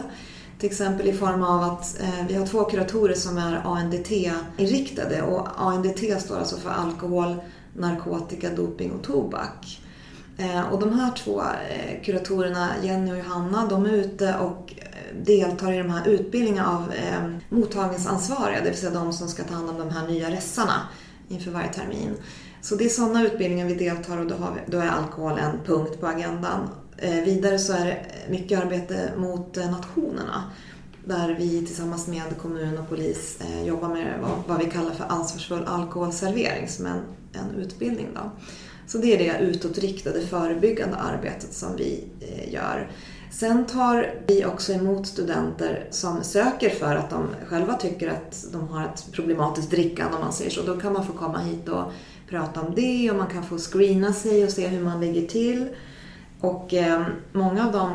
till 0.60 0.70
exempel 0.70 1.08
i 1.08 1.14
form 1.14 1.44
av 1.44 1.64
att 1.64 2.02
eh, 2.02 2.28
vi 2.28 2.34
har 2.34 2.46
två 2.46 2.64
kuratorer 2.64 3.14
som 3.14 3.38
är 3.38 3.62
ANDT-inriktade 3.66 5.22
och 5.22 5.48
ANDT 5.58 6.22
står 6.22 6.38
alltså 6.38 6.58
för 6.58 6.70
alkohol, 6.70 7.36
narkotika, 7.74 8.50
doping 8.50 8.92
och 8.92 9.04
tobak. 9.04 9.82
Eh, 10.38 10.62
och 10.62 10.80
de 10.80 11.00
här 11.00 11.12
två 11.12 11.42
eh, 11.42 12.04
kuratorerna, 12.04 12.70
Jenny 12.84 13.12
och 13.12 13.18
Johanna, 13.18 13.68
de 13.68 13.86
är 13.86 13.90
ute 13.90 14.36
och 14.36 14.74
eh, 14.78 15.24
deltar 15.26 15.74
i 15.74 15.78
de 15.78 15.90
här 15.90 16.08
utbildningarna 16.08 16.70
av 16.70 16.94
eh, 16.94 17.30
mottagningsansvariga, 17.50 18.60
det 18.64 18.70
vill 18.70 18.80
säga 18.80 18.92
de 18.92 19.14
som 19.14 19.28
ska 19.28 19.44
ta 19.44 19.54
hand 19.54 19.70
om 19.70 19.78
de 19.78 19.90
här 19.90 20.08
nya 20.08 20.30
ressarna 20.30 20.82
inför 21.30 21.52
varje 21.52 21.74
termin. 21.74 22.16
Så 22.62 22.75
det 22.75 22.86
är 22.86 22.89
sådana 22.89 23.25
utbildningar 23.25 23.66
vi 23.66 23.75
deltar 23.75 24.18
och 24.18 24.28
då, 24.28 24.36
har 24.36 24.54
vi, 24.54 24.72
då 24.72 24.78
är 24.78 24.88
alkohol 24.88 25.39
en 25.39 25.60
punkt 25.66 26.00
på 26.00 26.08
agendan. 26.08 26.70
Eh, 26.98 27.24
vidare 27.24 27.60
så 27.60 27.74
är 27.74 27.86
det 27.86 28.06
mycket 28.30 28.60
arbete 28.60 29.12
mot 29.18 29.58
eh, 29.58 29.72
nationerna 29.72 30.44
där 31.06 31.36
vi 31.39 31.66
tillsammans 31.66 32.08
med 32.08 32.38
kommun 32.42 32.78
och 32.78 32.89
polis 32.89 33.38
eh, 33.42 33.68
jobbar 33.68 33.89
med 33.89 34.20
vad, 34.22 34.32
vad, 34.48 34.66
vi 34.66 34.72
kallar 34.72 34.92
för 34.92 35.06
ansvarsfull 35.10 35.63
alkoholservering 35.66 36.68
som 36.68 36.86
är 36.86 36.89
en, 36.89 37.04
en 37.34 37.62
utbildning. 37.62 38.08
Då. 38.16 38.32
Så 38.88 38.98
det 38.98 39.13
är 39.13 39.18
det 39.18 39.46
utåtriktade 39.46 40.22
förebyggande 40.22 40.98
arbetet 40.98 41.54
som 41.54 41.75
vi 41.75 42.04
eh, 42.20 42.54
gör. 42.54 42.92
Sen 43.32 43.66
tar 43.66 44.13
vi 44.28 44.46
också 44.46 44.74
emot 44.74 45.08
studenter 45.08 45.88
som 45.92 46.24
söker 46.24 46.70
för 46.70 46.96
att 46.96 47.10
de 47.10 47.28
själva 47.48 47.74
tycker 47.74 48.08
att 48.10 48.46
de 48.51 48.68
har 48.68 48.86
ett 48.86 49.12
problematiskt 49.12 49.72
drickande 49.72 50.16
om 50.16 50.22
man 50.22 50.34
säger 50.34 50.51
så. 50.51 50.62
Då 50.62 50.80
kan 50.80 50.94
man 50.94 51.06
få 51.06 51.13
komma 51.13 51.38
hit 51.38 51.70
och 51.70 51.92
prata 52.29 52.62
om 52.62 52.75
det 52.75 53.12
och 53.12 53.17
man 53.17 53.27
kan 53.27 53.43
få 53.43 53.57
screena 53.57 54.13
sig 54.13 54.43
och 54.43 54.50
se 54.50 54.67
hur 54.67 54.83
man 54.83 55.01
ligger 55.01 55.27
till. 55.27 55.69
Och 56.39 56.74
eh, 56.74 57.01
många 57.31 57.65
av 57.65 57.71
dem 57.71 57.91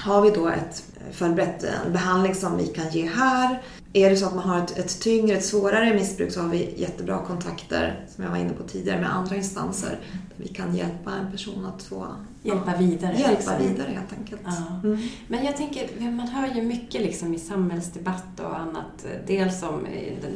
har 0.00 0.22
vi 0.22 0.30
då 0.30 0.48
ett 0.48 0.84
förberett 1.12 1.64
en 1.86 1.92
behandling 1.92 2.34
som 2.34 2.56
vi 2.56 2.66
kan 2.66 2.90
ge 2.90 3.06
här. 3.06 3.62
Är 3.92 4.10
det 4.10 4.16
så 4.16 4.26
att 4.26 4.34
man 4.34 4.48
har 4.48 4.58
ett, 4.58 4.78
ett 4.78 5.00
tyngre, 5.00 5.36
ett 5.36 5.44
svårare 5.44 5.94
missbruk 5.94 6.32
så 6.32 6.40
har 6.40 6.48
vi 6.48 6.74
jättebra 6.76 7.18
kontakter, 7.26 8.06
som 8.08 8.24
jag 8.24 8.30
var 8.30 8.38
inne 8.38 8.52
på 8.52 8.62
tidigare, 8.62 9.00
med 9.00 9.14
andra 9.14 9.36
instanser. 9.36 9.90
Där 9.90 10.44
vi 10.44 10.48
kan 10.48 10.76
hjälpa 10.76 11.12
en 11.12 11.32
person 11.32 11.66
att 11.66 11.82
få 11.82 12.06
Hjälpa 12.42 12.76
vidare. 12.76 13.16
Hjälpa 13.16 13.32
liksom. 13.32 13.54
vidare 13.58 13.90
helt 13.90 14.12
enkelt. 14.12 14.40
Ja. 14.44 14.80
Mm. 14.84 15.08
Men 15.28 15.44
jag 15.44 15.56
tänker, 15.56 16.00
man 16.00 16.28
hör 16.28 16.54
ju 16.54 16.62
mycket 16.62 17.00
liksom 17.00 17.34
i 17.34 17.38
samhällsdebatt 17.38 18.40
och 18.40 18.58
annat. 18.58 19.06
Dels 19.26 19.62
om 19.62 19.86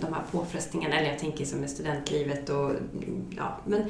de 0.00 0.14
här 0.14 0.22
påfrestningarna, 0.30 0.98
eller 0.98 1.10
jag 1.10 1.18
tänker 1.18 1.44
som 1.44 1.64
i 1.64 1.68
studentlivet 1.68 2.48
och 2.48 2.72
ja, 3.36 3.58
men 3.66 3.82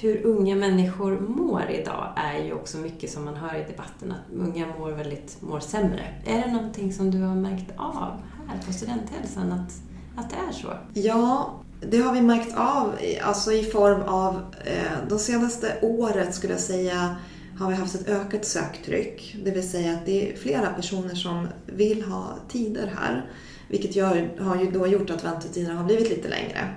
hur 0.00 0.26
unga 0.26 0.56
människor 0.56 1.20
mår 1.20 1.70
idag 1.70 2.12
är 2.16 2.44
ju 2.44 2.52
också 2.52 2.78
mycket 2.78 3.10
som 3.10 3.24
man 3.24 3.36
hör 3.36 3.54
i 3.54 3.64
debatten, 3.70 4.12
att 4.12 4.34
unga 4.34 4.66
mår 4.78 4.90
väldigt 4.90 5.42
mår 5.42 5.60
sämre. 5.60 6.14
Är 6.26 6.40
det 6.40 6.52
någonting 6.52 6.92
som 6.92 7.10
du 7.10 7.22
har 7.22 7.34
märkt 7.34 7.72
av 7.76 8.22
här 8.48 8.58
på 8.66 8.72
Studenthälsan, 8.72 9.52
att, 9.52 9.72
att 10.16 10.30
det 10.30 10.36
är 10.48 10.52
så? 10.52 10.68
Ja, 10.94 11.60
det 11.80 11.98
har 11.98 12.14
vi 12.14 12.20
märkt 12.20 12.56
av 12.56 12.98
alltså 13.22 13.52
i 13.52 13.64
form 13.64 14.02
av, 14.02 14.34
eh, 14.64 15.08
de 15.08 15.18
senaste 15.18 15.78
året 15.82 16.34
skulle 16.34 16.52
jag 16.52 16.62
säga, 16.62 17.16
har 17.58 17.68
vi 17.68 17.74
haft 17.74 17.94
ett 17.94 18.08
ökat 18.08 18.44
söktryck. 18.44 19.36
Det 19.44 19.50
vill 19.50 19.70
säga 19.70 19.92
att 19.92 20.06
det 20.06 20.32
är 20.32 20.36
flera 20.36 20.66
personer 20.66 21.14
som 21.14 21.48
vill 21.66 22.02
ha 22.02 22.38
tider 22.48 22.92
här. 22.98 23.30
Vilket 23.68 23.96
gör, 23.96 24.40
har 24.40 24.56
ju 24.56 24.70
då 24.70 24.86
gjort 24.86 25.10
att 25.10 25.24
väntetiderna 25.24 25.78
har 25.78 25.84
blivit 25.84 26.08
lite 26.08 26.28
längre. 26.28 26.68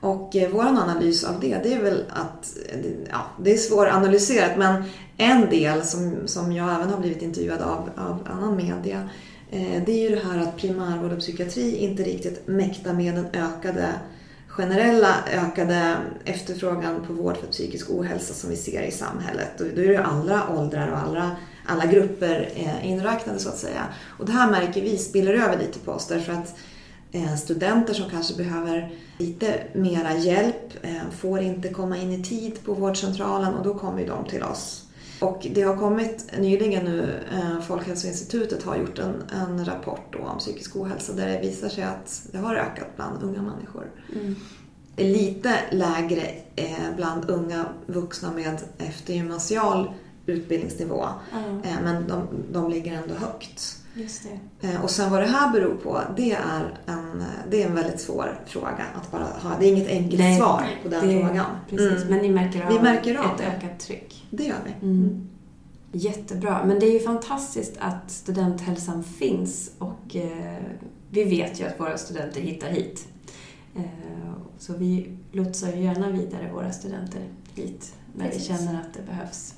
Och 0.00 0.36
eh, 0.36 0.50
vår 0.52 0.64
analys 0.64 1.24
av 1.24 1.40
det, 1.40 1.60
det 1.62 1.74
är 1.74 1.82
väl 1.82 2.04
att, 2.08 2.56
ja, 3.10 3.26
det 3.42 3.52
är 3.52 3.56
svåranalyserat 3.56 4.58
men 4.58 4.84
en 5.16 5.50
del 5.50 5.82
som, 5.82 6.16
som 6.26 6.52
jag 6.52 6.74
även 6.74 6.90
har 6.90 6.98
blivit 7.00 7.22
intervjuad 7.22 7.62
av, 7.62 7.90
av 7.96 8.28
annan 8.30 8.56
media, 8.56 9.08
Eh, 9.52 9.82
det 9.86 9.92
är 9.92 10.10
ju 10.10 10.16
det 10.16 10.22
här 10.24 10.38
att 10.38 10.56
primärvård 10.56 11.12
och 11.12 11.18
psykiatri 11.18 11.76
inte 11.76 12.02
riktigt 12.02 12.48
mäktar 12.48 12.92
med 12.92 13.14
den 13.14 13.26
ökade 13.32 13.88
generella 14.46 15.14
ökade 15.32 15.96
efterfrågan 16.24 17.04
på 17.06 17.12
vård 17.12 17.36
för 17.36 17.46
psykisk 17.46 17.90
ohälsa 17.90 18.34
som 18.34 18.50
vi 18.50 18.56
ser 18.56 18.82
i 18.82 18.90
samhället. 18.90 19.60
Och 19.60 19.66
då 19.74 19.82
är 19.82 19.86
det 19.86 19.92
ju 19.92 19.96
alla 19.96 20.58
åldrar 20.58 20.88
och 20.88 20.98
alla, 20.98 21.36
alla 21.66 21.86
grupper 21.86 22.50
eh, 22.54 22.90
inräknade 22.90 23.38
så 23.38 23.48
att 23.48 23.58
säga. 23.58 23.86
Och 24.18 24.26
det 24.26 24.32
här 24.32 24.50
märker 24.50 24.82
vi 24.82 24.98
spiller 24.98 25.34
över 25.34 25.58
lite 25.58 25.78
på 25.78 25.92
oss 25.92 26.06
därför 26.06 26.32
att 26.32 26.54
eh, 27.12 27.36
studenter 27.36 27.94
som 27.94 28.10
kanske 28.10 28.34
behöver 28.34 28.92
lite 29.18 29.62
mera 29.72 30.16
hjälp 30.16 30.86
får 31.20 31.40
inte 31.40 31.68
komma 31.68 31.96
in 31.96 32.12
i 32.12 32.24
tid 32.24 32.64
på 32.64 32.74
vårdcentralen 32.74 33.54
och 33.54 33.64
då 33.64 33.74
kommer 33.74 34.06
de 34.06 34.24
till 34.24 34.42
oss. 34.42 34.82
Och 35.22 35.46
det 35.54 35.62
har 35.62 35.76
kommit 35.76 36.32
nyligen 36.38 36.84
nu, 36.84 37.20
eh, 37.32 37.60
Folkhälsoinstitutet 37.60 38.62
har 38.62 38.76
gjort 38.76 38.98
en, 38.98 39.22
en 39.30 39.64
rapport 39.64 40.14
om 40.14 40.38
psykisk 40.38 40.76
ohälsa 40.76 41.12
där 41.12 41.28
det 41.28 41.40
visar 41.40 41.68
sig 41.68 41.84
att 41.84 42.22
det 42.32 42.38
har 42.38 42.54
ökat 42.54 42.96
bland 42.96 43.22
unga 43.22 43.42
människor. 43.42 43.90
Mm. 44.14 44.36
Lite 44.96 45.54
lägre 45.70 46.34
bland 46.96 47.30
unga 47.30 47.64
vuxna 47.86 48.32
med 48.32 48.60
eftergymnasial 48.78 49.92
utbildningsnivå. 50.26 51.08
Mm. 51.32 51.84
Men 51.84 52.08
de, 52.08 52.28
de 52.52 52.70
ligger 52.70 52.92
ändå 52.92 53.14
högt. 53.14 53.81
Eh, 54.60 54.84
och 54.84 54.90
sen 54.90 55.10
vad 55.10 55.20
det 55.20 55.26
här 55.26 55.52
beror 55.52 55.74
på, 55.74 56.00
det 56.16 56.32
är 56.32 56.78
en, 56.86 57.24
det 57.50 57.62
är 57.62 57.66
en 57.66 57.74
väldigt 57.74 58.00
svår 58.00 58.40
fråga 58.46 58.84
att 58.94 59.10
bara 59.10 59.24
ha. 59.24 59.58
Det 59.58 59.66
är 59.66 59.72
inget 59.72 59.88
enkelt 59.88 60.18
Nej, 60.18 60.38
svar 60.38 60.64
på 60.82 60.88
den 60.88 61.08
det, 61.08 61.26
frågan. 61.26 61.46
Precis, 61.70 62.02
mm. 62.02 62.08
men 62.08 62.18
ni 62.18 62.28
märker 62.28 62.62
av, 62.62 62.72
Vi 62.72 62.80
märker 62.80 63.14
av 63.14 63.24
ett 63.24 63.38
det. 63.38 63.44
ökat 63.44 63.80
tryck. 63.80 64.26
Det 64.30 64.44
gör 64.44 64.56
vi. 64.64 64.86
Mm. 64.86 65.04
mm. 65.04 65.28
Jättebra. 65.92 66.64
Men 66.64 66.78
det 66.78 66.86
är 66.86 66.92
ju 66.92 67.00
fantastiskt 67.00 67.76
att 67.78 68.10
studenthälsan 68.10 69.04
finns 69.04 69.70
och 69.78 70.16
eh, 70.16 70.62
vi 71.10 71.24
vet 71.24 71.60
ju 71.60 71.64
att 71.64 71.80
våra 71.80 71.98
studenter 71.98 72.40
hittar 72.40 72.68
hit. 72.68 73.08
Eh, 73.76 73.82
så 74.58 74.72
vi 74.76 75.16
lotsar 75.32 75.68
gärna 75.68 76.10
vidare 76.10 76.50
våra 76.52 76.72
studenter 76.72 77.22
hit 77.54 77.94
när 78.16 78.26
Precis. 78.26 78.50
vi 78.50 78.54
känner 78.54 78.80
att 78.80 78.94
det 78.94 79.02
behövs. 79.02 79.54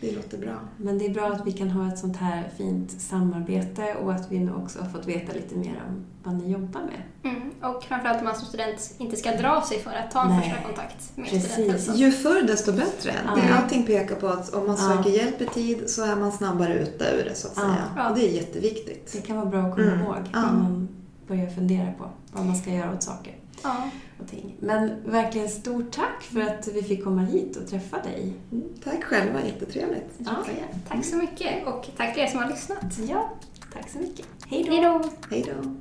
Det 0.00 0.12
låter 0.12 0.38
bra. 0.38 0.60
Men 0.76 0.98
det 0.98 1.06
är 1.06 1.14
bra 1.14 1.26
att 1.26 1.46
vi 1.46 1.52
kan 1.52 1.70
ha 1.70 1.92
ett 1.92 1.98
sånt 1.98 2.16
här 2.16 2.50
fint 2.56 3.00
samarbete 3.00 3.94
och 3.94 4.12
att 4.12 4.32
vi 4.32 4.38
nu 4.38 4.54
också 4.54 4.80
har 4.80 4.88
fått 4.88 5.06
veta 5.06 5.32
lite 5.32 5.56
mer 5.56 5.82
om 5.88 6.04
vad 6.22 6.34
ni 6.34 6.52
jobbar 6.52 6.80
med. 6.80 7.32
Mm. 7.32 7.50
Och 7.62 7.84
framförallt 7.84 8.18
att 8.18 8.24
man 8.24 8.36
som 8.36 8.46
student 8.46 8.94
inte 8.98 9.16
ska 9.16 9.30
dra 9.36 9.62
sig 9.62 9.78
för 9.78 9.90
att 9.90 10.10
ta 10.10 10.22
en 10.22 10.28
Nej. 10.28 10.40
första 10.42 10.66
kontakt 10.66 11.16
med 11.16 11.42
studenthälsan. 11.42 11.96
Ju 11.96 12.12
förr 12.12 12.42
desto 12.42 12.72
bättre. 12.72 13.12
Ja. 13.26 13.54
Allting 13.54 13.86
pekar 13.86 14.16
på 14.16 14.28
att 14.28 14.54
om 14.54 14.66
man 14.66 14.76
söker 14.76 15.10
ja. 15.10 15.16
hjälp 15.16 15.40
i 15.40 15.46
tid 15.46 15.90
så 15.90 16.04
är 16.04 16.16
man 16.16 16.32
snabbare 16.32 16.74
ute 16.74 17.04
ur 17.04 17.24
det 17.24 17.34
så 17.34 17.48
att 17.48 17.54
säga. 17.54 17.84
Ja. 17.96 18.10
Och 18.10 18.16
det 18.16 18.28
är 18.28 18.32
jätteviktigt. 18.32 19.12
Det 19.12 19.20
kan 19.20 19.36
vara 19.36 19.46
bra 19.46 19.60
att 19.60 19.74
komma 19.74 19.92
mm. 19.92 20.00
ihåg 20.00 20.16
när 20.32 20.40
man 20.40 20.88
börjar 21.28 21.50
fundera 21.50 21.92
på 21.92 22.10
vad 22.32 22.46
man 22.46 22.56
ska 22.56 22.70
göra 22.70 22.94
åt 22.94 23.02
saker. 23.02 23.34
Ja. 23.62 23.90
Och 24.20 24.28
ting. 24.28 24.56
Men 24.60 25.10
verkligen 25.12 25.48
stort 25.48 25.92
tack 25.92 26.22
för 26.22 26.40
att 26.40 26.68
vi 26.68 26.82
fick 26.82 27.04
komma 27.04 27.22
hit 27.22 27.56
och 27.56 27.68
träffa 27.68 28.02
dig. 28.02 28.32
Mm, 28.52 28.68
tack 28.84 29.04
själva, 29.04 29.44
jättetrevligt. 29.44 30.10
Ja, 30.18 30.44
tack 30.88 31.04
så 31.04 31.16
mycket 31.16 31.66
och 31.66 31.86
tack 31.96 32.14
till 32.14 32.22
er 32.22 32.26
som 32.26 32.38
har 32.40 32.50
lyssnat. 32.50 32.98
Ja, 33.08 33.30
tack 33.72 33.90
så 33.90 33.98
mycket. 33.98 34.26
Hej 34.46 34.64
då. 34.82 35.02
Hej 35.30 35.44
då. 35.46 35.74